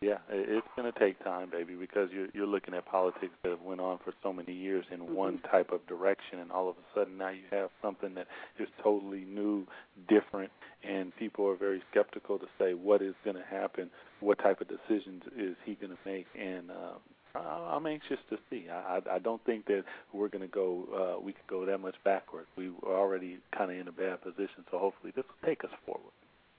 [0.00, 3.48] Yeah, it- it's going to take time, baby, because you're you're looking at politics that
[3.50, 5.14] have went on for so many years in Mm-hmm.
[5.14, 8.28] one type of direction, and all of a sudden now you have something that
[8.60, 9.66] is totally new,
[10.06, 10.52] different,
[10.84, 13.90] and people are very skeptical to say what is going to happen,
[14.20, 16.94] what type of decisions is he going to make, and uh,
[17.38, 18.66] I- I'm anxious to see.
[18.70, 21.96] I I don't think that we're going to go uh, we could go that much
[22.04, 22.48] backwards.
[22.56, 25.70] We were already kind of in a bad position, so hopefully this will take us
[25.86, 26.12] forward.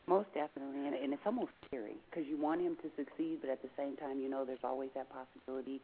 [0.08, 3.62] Most definitely, and, and it's almost scary because you want him to succeed, but at
[3.62, 5.82] the same time, you know, there's always that possibility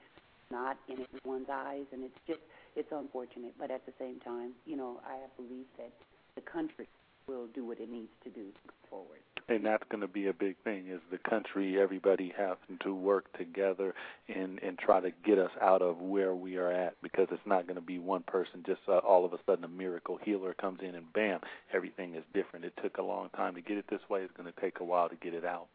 [0.51, 2.39] not in everyone's eyes, and it's just
[2.75, 3.53] it's unfortunate.
[3.59, 5.91] But at the same time, you know, I have belief that
[6.35, 6.87] the country
[7.27, 9.21] will do what it needs to do to go forward.
[9.47, 13.25] And that's going to be a big thing is the country everybody having to work
[13.37, 13.93] together
[14.27, 17.67] and and try to get us out of where we are at because it's not
[17.67, 20.79] going to be one person just uh, all of a sudden a miracle healer comes
[20.81, 21.39] in and bam
[21.73, 24.51] everything is different it took a long time to get it this way it's going
[24.51, 25.67] to take a while to get it out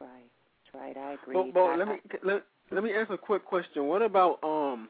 [0.00, 0.30] Right,
[0.64, 0.96] that's right.
[0.96, 1.34] I agree.
[1.34, 3.86] But, but I- let me let, let me ask a quick question.
[3.86, 4.88] What about um,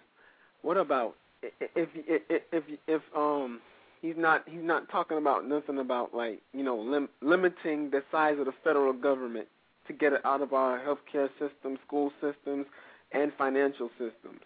[0.62, 3.60] what about i- i- if if if if um
[4.00, 8.38] he's not he's not talking about nothing about like you know lim- limiting the size
[8.38, 9.48] of the federal government
[9.86, 12.66] to get it out of our healthcare system, school systems,
[13.12, 14.40] and financial systems.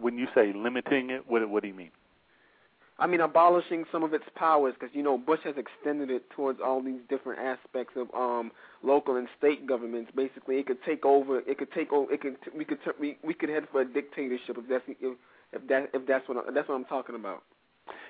[0.00, 1.90] when you say limiting it what what do you mean
[2.98, 6.60] I mean, abolishing some of its powers because you know Bush has extended it towards
[6.64, 10.10] all these different aspects of um local and state governments.
[10.16, 11.40] Basically, it could take over.
[11.40, 12.10] It could take over.
[12.12, 12.36] It could.
[12.56, 12.78] We could.
[12.98, 15.16] We, we could head for a dictatorship if that's if,
[15.52, 17.42] if that if that's what I, that's what I'm talking about.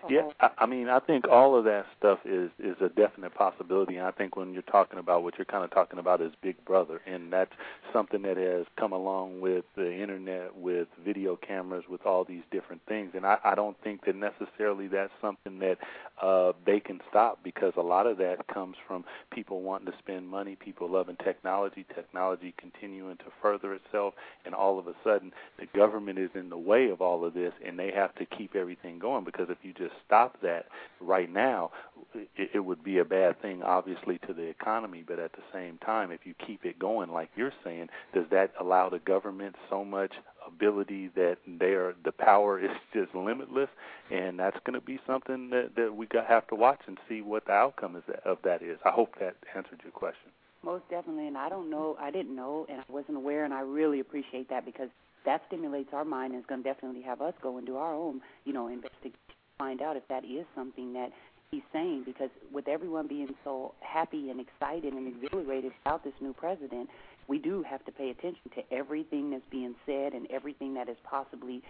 [0.09, 3.97] Yeah, I, I mean, I think all of that stuff is is a definite possibility.
[3.97, 6.63] And I think when you're talking about what you're kind of talking about is Big
[6.65, 7.53] Brother, and that's
[7.93, 12.83] something that has come along with the internet, with video cameras, with all these different
[12.89, 13.13] things.
[13.15, 15.79] And I, I don't think that necessarily that's something that
[16.23, 20.29] uh, they can stop because a lot of that comes from people wanting to spend
[20.29, 24.15] money, people loving technology, technology continuing to further itself,
[24.45, 27.53] and all of a sudden the government is in the way of all of this,
[27.67, 30.67] and they have to keep everything going because if you just stop that
[31.01, 31.71] right now,
[32.15, 35.05] it, it would be a bad thing, obviously, to the economy.
[35.07, 38.53] But at the same time, if you keep it going, like you're saying, does that
[38.61, 40.13] allow the government so much
[40.47, 43.69] ability that they are the power is just limitless?
[44.11, 47.21] And that's going to be something that that we got have to watch and see
[47.21, 48.79] what the outcome is of that is.
[48.85, 50.31] I hope that answered your question.
[50.63, 53.61] Most definitely, and I don't know, I didn't know, and I wasn't aware, and I
[53.61, 54.89] really appreciate that because
[55.27, 57.93] that stimulates our mind and is going to definitely have us go and do our
[57.93, 59.19] own, you know, investigation,
[59.59, 61.11] find out if that is something that
[61.51, 62.03] he's saying.
[62.05, 66.89] Because with everyone being so happy and excited and exhilarated about this new president,
[67.29, 70.97] we do have to pay attention to everything that's being said and everything that is
[71.05, 71.63] possibly,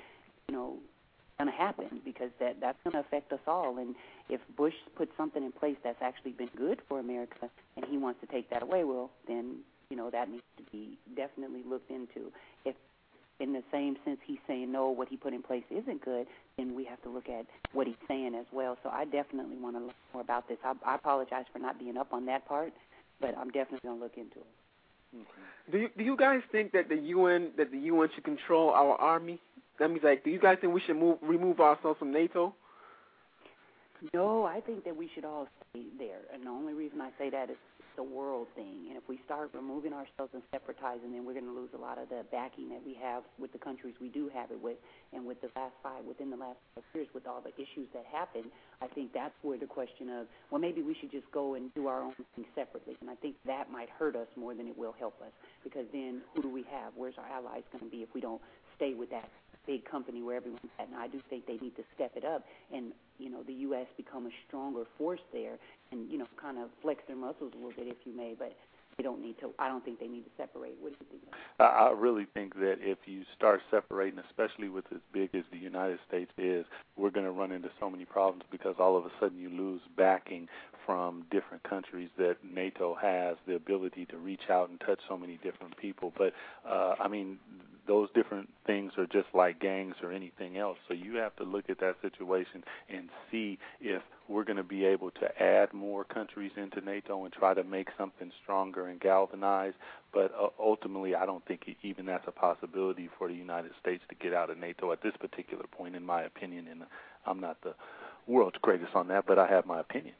[0.49, 0.77] you know,
[1.39, 3.79] going to happen because that that's going to affect us all.
[3.79, 3.95] And
[4.29, 8.21] if Bush put something in place that's actually been good for America, and he wants
[8.21, 9.59] to take that away, well, then
[9.91, 12.33] you know that needs to be definitely looked into.
[12.65, 12.75] If
[13.41, 16.27] in the same sense he's saying no, what he put in place isn't good,
[16.57, 18.77] then we have to look at what he's saying as well.
[18.83, 20.59] So I definitely want to learn more about this.
[20.65, 22.73] I, I apologize for not being up on that part,
[23.21, 24.47] but I'm definitely going to look into it.
[25.17, 25.73] Mm-hmm.
[25.73, 28.97] Do you do you guys think that the UN that the UN should control our
[28.97, 29.41] army?
[29.79, 32.55] That means like, do you guys think we should move remove ourselves from NATO?
[34.15, 37.31] No, I think that we should all stay there, and the only reason I say
[37.31, 37.57] that is
[37.99, 38.87] a world thing.
[38.89, 41.99] And if we start removing ourselves and separatizing, then we're going to lose a lot
[41.99, 44.77] of the backing that we have with the countries we do have it with,
[45.13, 48.05] and with the last five within the last five years with all the issues that
[48.11, 48.47] happened.
[48.81, 51.87] I think that's where the question of well, maybe we should just go and do
[51.87, 54.95] our own thing separately, and I think that might hurt us more than it will
[54.99, 55.33] help us
[55.65, 56.93] because then who do we have?
[56.95, 58.41] Where's our allies going to be if we don't
[58.77, 59.29] stay with that
[59.67, 60.89] big company where everyone's at.
[60.89, 63.87] And I do think they need to step it up and, you know, the U.S.
[63.97, 65.59] become a stronger force there
[65.93, 68.35] and, you know, kind of flex their muscles a little bit, if you may.
[68.39, 68.57] But
[68.97, 69.51] they don't need to.
[69.59, 70.77] I don't think they need to separate.
[70.81, 71.35] What do you think?
[71.61, 75.99] I really think that if you start separating, especially with as big as the United
[76.09, 76.65] States is,
[76.97, 79.83] we're going to run into so many problems because all of a sudden you lose
[79.97, 80.49] backing
[80.87, 85.39] from different countries that NATO has the ability to reach out and touch so many
[85.43, 86.13] different people.
[86.17, 86.33] But
[86.67, 87.39] uh, I mean,
[87.87, 90.79] those different things are just like gangs or anything else.
[90.89, 94.85] So you have to look at that situation and see if we're going to be
[94.85, 99.75] able to add more countries into NATO and try to make something stronger and galvanize.
[100.13, 104.15] But uh, ultimately, I don't think even that's a possibility for the United States to
[104.17, 106.67] get out of NATO at this particular point, in my opinion.
[106.71, 106.83] And
[107.25, 107.75] I'm not the
[108.27, 110.15] world's greatest on that, but I have my opinion.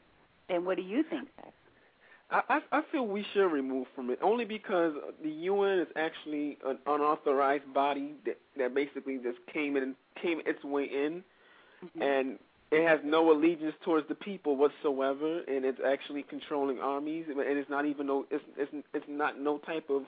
[0.49, 1.27] And what do you think?
[2.29, 4.93] I, I feel we should remove from it only because
[5.23, 10.61] the UN is actually an unauthorized body that that basically just came in came its
[10.63, 11.23] way in,
[11.83, 12.01] mm-hmm.
[12.01, 12.39] and
[12.69, 17.69] it has no allegiance towards the people whatsoever, and it's actually controlling armies, and it's
[17.69, 20.01] not even no it's it's it's not no type of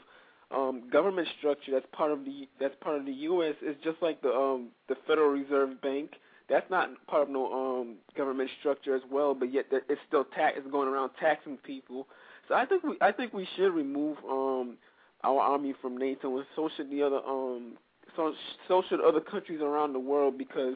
[0.51, 3.55] um government structure that's part of the that's part of the US.
[3.61, 6.11] It's just like the um the Federal Reserve Bank
[6.49, 10.57] that's not part of no um government structure as well, but yet it's still tax
[10.57, 12.07] it's going around taxing people.
[12.47, 14.77] So I think we I think we should remove um
[15.23, 17.73] our army from NATO and so should the other um
[18.15, 18.33] so
[18.67, 20.75] so should other countries around the world because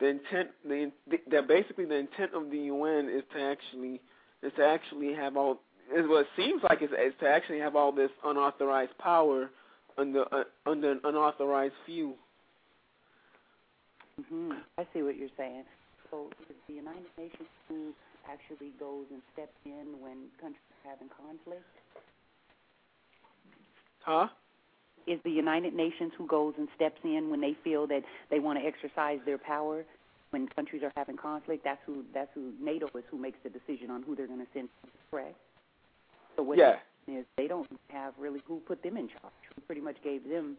[0.00, 0.90] the intent the
[1.30, 4.00] that basically the intent of the UN is to actually
[4.42, 5.60] is to actually have all
[5.94, 9.50] is what it seems like is, is to actually have all this unauthorized power
[9.98, 12.14] under uh, under an unauthorized few.
[14.20, 14.52] Mm-hmm.
[14.78, 15.64] I see what you're saying.
[16.10, 17.92] So is the United Nations who
[18.28, 21.64] actually goes and steps in when countries are having conflict?
[24.00, 24.28] Huh?
[25.06, 28.58] Is the United Nations who goes and steps in when they feel that they want
[28.58, 29.84] to exercise their power
[30.30, 31.64] when countries are having conflict?
[31.64, 34.46] That's who that's who NATO is who makes the decision on who they're going to
[34.52, 34.68] send.
[35.10, 35.36] Correct.
[36.36, 36.76] So what yeah.
[37.08, 39.40] is they don't have really who put them in charge.
[39.54, 40.56] Who pretty much gave them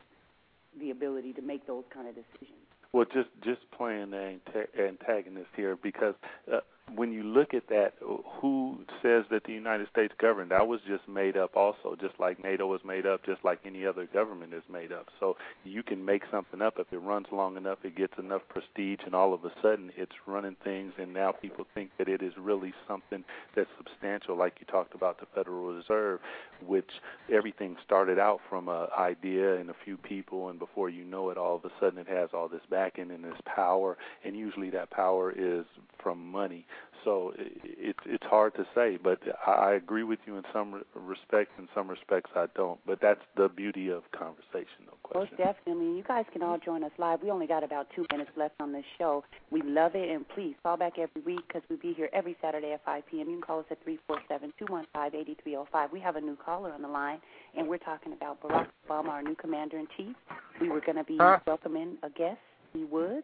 [0.79, 2.70] the ability to make those kind of decisions.
[2.93, 4.37] Well, just just playing the
[4.77, 6.15] antagonist here because
[6.51, 6.59] uh,
[6.95, 7.93] when you look at that,
[8.41, 10.51] who says that the United States governed?
[10.51, 13.85] That was just made up, also, just like NATO was made up, just like any
[13.85, 15.07] other government is made up.
[15.19, 18.99] So you can make something up if it runs long enough, it gets enough prestige,
[19.05, 22.33] and all of a sudden it's running things, and now people think that it is
[22.37, 23.23] really something
[23.55, 26.19] that's substantial, like you talked about the Federal Reserve,
[26.65, 26.89] which
[27.31, 31.37] everything started out from an idea and a few people, and before you know it,
[31.37, 34.89] all of a sudden it has all this backing and this power, and usually that
[34.89, 35.65] power is
[36.01, 36.65] from money.
[37.03, 41.51] So it's it's hard to say, but I agree with you in some respects.
[41.57, 42.79] In some respects, I don't.
[42.85, 45.35] But that's the beauty of conversation, no question.
[45.39, 45.97] Most definitely.
[45.97, 47.23] You guys can all join us live.
[47.23, 49.23] We only got about two minutes left on this show.
[49.49, 52.73] We love it, and please call back every week because we'll be here every Saturday
[52.73, 53.29] at 5 p.m.
[53.29, 55.91] You can call us at three four seven two one five eighty three zero five.
[55.91, 57.19] We have a new caller on the line,
[57.57, 60.15] and we're talking about Barack Obama, our new commander in chief.
[60.59, 61.39] We were going to be huh?
[61.47, 62.37] welcoming a guest,
[62.73, 63.23] he would,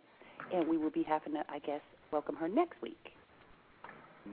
[0.51, 1.81] and we will be having, to, I guess,
[2.11, 3.16] welcome her next week.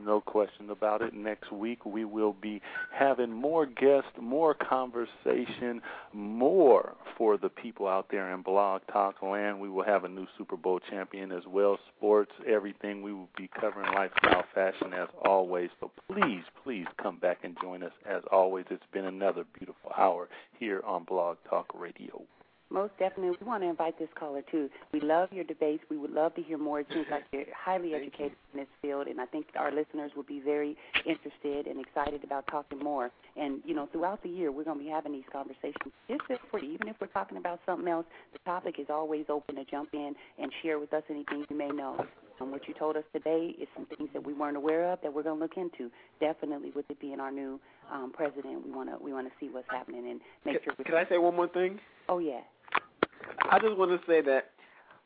[0.03, 1.15] No question about it.
[1.15, 2.61] Next week we will be
[2.93, 5.81] having more guests, more conversation,
[6.13, 9.61] more for the people out there in Blog Talk land.
[9.61, 13.03] We will have a new Super Bowl champion as well, sports, everything.
[13.03, 15.71] We will be covering lifestyle fashion as always.
[15.81, 18.67] So please, please come back and join us as always.
[18.71, 20.29] It's been another beautiful hour
[20.59, 22.23] here on Blog Talk Radio.
[22.75, 23.37] Most definitely.
[23.41, 24.69] We want to invite this caller, too.
[24.93, 25.85] We love your debates.
[25.89, 26.81] We would love to hear more.
[26.81, 30.25] It seems like you're highly educated in this field, and I think our listeners will
[30.25, 33.13] be very interested and excited about talking more.
[33.37, 35.95] And, you know, throughout the year, we're going to be having these conversations.
[36.09, 36.69] Just feel free.
[36.75, 40.17] Even if we're talking about something else, the topic is always open to jump in
[40.41, 42.05] and share with us anything you may know.
[42.41, 45.15] Um, what you told us today is some things that we weren't aware of that
[45.15, 45.93] we're going to look into.
[46.19, 47.61] Definitely, with it being our new
[47.93, 50.85] um, president, we want to we want to see what's happening and make can, sure.
[50.85, 51.79] Can I say one more thing?
[52.09, 52.41] Oh yeah.
[53.51, 54.51] I just want to say that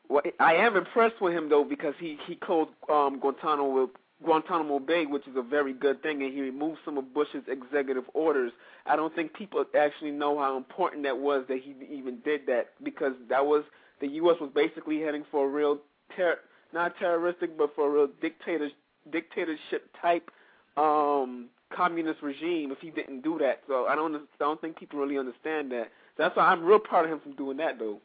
[0.09, 3.89] well, I am impressed with him though because he he closed um, Guantanamo
[4.23, 8.03] Guantanamo Bay, which is a very good thing, and he removed some of Bush's executive
[8.13, 8.51] orders.
[8.85, 12.69] I don't think people actually know how important that was that he even did that
[12.83, 13.63] because that was
[14.01, 14.37] the U.S.
[14.41, 15.79] was basically heading for a real
[16.17, 16.39] ter-
[16.73, 18.69] not terroristic, but for a real dictator
[19.11, 20.29] dictatorship type
[20.77, 23.61] um communist regime if he didn't do that.
[23.67, 25.91] So I don't I don't think people really understand that.
[26.17, 27.99] That's why I'm real proud of him for doing that though.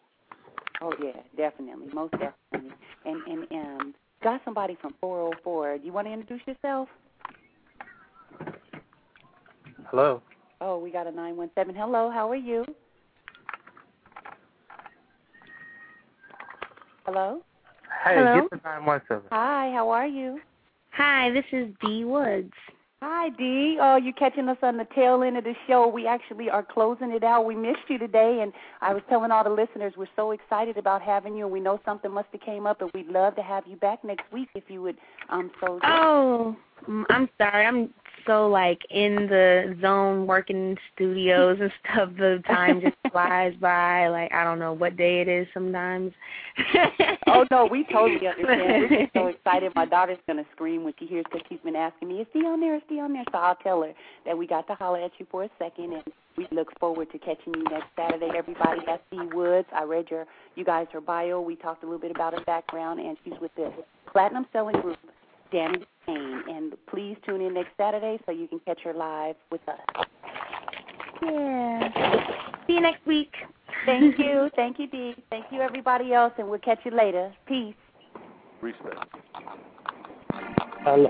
[0.85, 2.77] Oh yeah, definitely, most definitely.
[3.07, 5.79] And and um, got somebody from 404.
[5.79, 6.89] Do you want to introduce yourself?
[9.87, 10.21] Hello.
[10.61, 11.75] Oh, we got a 917.
[11.75, 12.67] Hello, how are you?
[17.07, 17.41] Hello.
[18.05, 18.43] Hey, Hello?
[18.43, 19.29] get the 917.
[19.31, 20.39] Hi, how are you?
[20.93, 22.53] Hi, this is D Woods.
[23.07, 23.77] Hi, Dee.
[23.79, 25.87] Oh, you're catching us on the tail end of the show.
[25.87, 27.45] We actually are closing it out.
[27.45, 28.51] We missed you today, and
[28.81, 31.79] I was telling all the listeners we're so excited about having you, and we know
[31.85, 34.65] something must have came up, and we'd love to have you back next week if
[34.69, 34.97] you would.
[35.29, 35.81] Um, so.
[35.85, 36.57] Oh,
[36.89, 37.67] mm, I'm sorry.
[37.67, 37.93] I'm
[38.27, 42.11] so like in the zone working studios and stuff.
[42.17, 44.09] The time just flies by.
[44.09, 46.13] Like I don't know what day it is sometimes.
[47.29, 48.91] oh no, we totally understand.
[48.91, 49.73] We're just so excited.
[49.75, 52.61] My daughter's gonna scream when she hears because she's been asking me, "Is Dee on
[52.61, 52.77] there?
[52.77, 53.93] Is Dee on there?" So I'll tell her
[54.27, 56.03] that we got to holler at you for a second, and
[56.37, 58.31] we look forward to catching you next Saturday.
[58.37, 59.69] Everybody, that's D Woods.
[59.75, 61.41] I read your, you guys, her bio.
[61.41, 63.73] We talked a little bit about her background, and she's with the
[64.11, 64.99] platinum selling group,
[65.53, 66.43] Danity Kane.
[66.49, 70.07] And please tune in next Saturday so you can catch her live with us.
[71.23, 71.89] Yeah.
[72.67, 73.33] See you next week.
[73.87, 75.15] Thank you, thank you, Dee.
[75.31, 77.33] Thank you, everybody else, and we'll catch you later.
[77.47, 77.75] Peace.
[78.61, 78.97] Respect.
[80.85, 81.09] Hello.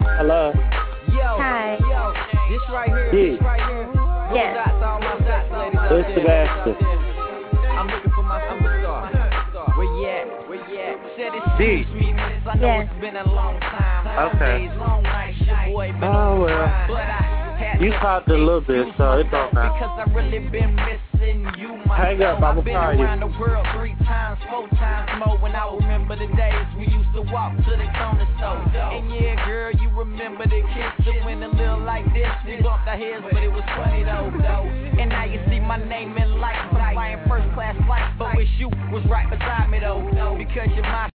[0.00, 0.52] Hello.
[1.08, 1.76] Yo, Hi.
[1.80, 2.12] yo,
[2.50, 3.30] this right here, Dee.
[3.32, 3.90] this right here.
[4.34, 4.56] Yes.
[4.56, 5.92] dots, all my dots.
[5.92, 6.76] It's Sebastian.
[7.78, 9.76] I'm looking for my superstar.
[9.76, 10.48] Where you at?
[10.48, 10.96] Where you at?
[11.16, 11.84] Said it's Dee.
[11.92, 12.46] three minutes.
[12.46, 12.88] I know Yes.
[12.90, 13.83] it's been a long time.
[14.04, 14.68] Okay.
[16.02, 16.86] Oh, well.
[16.88, 19.72] But I You talked a little bit, so it don't matter.
[19.72, 20.04] I.
[21.96, 25.38] Hang up, I'ma I've been around the world three times, four times more.
[25.38, 28.60] When I remember the days we used to walk to the corner store.
[28.68, 32.30] And yeah, girl, you remember the kiss that went a little like this.
[32.46, 34.30] We bumped our heads, but it was funny though.
[34.42, 34.66] though.
[35.00, 36.58] And now you see my name in lights.
[36.72, 40.02] I'm flying first class flights, but wish you was right beside me though.
[40.36, 41.13] Because you're my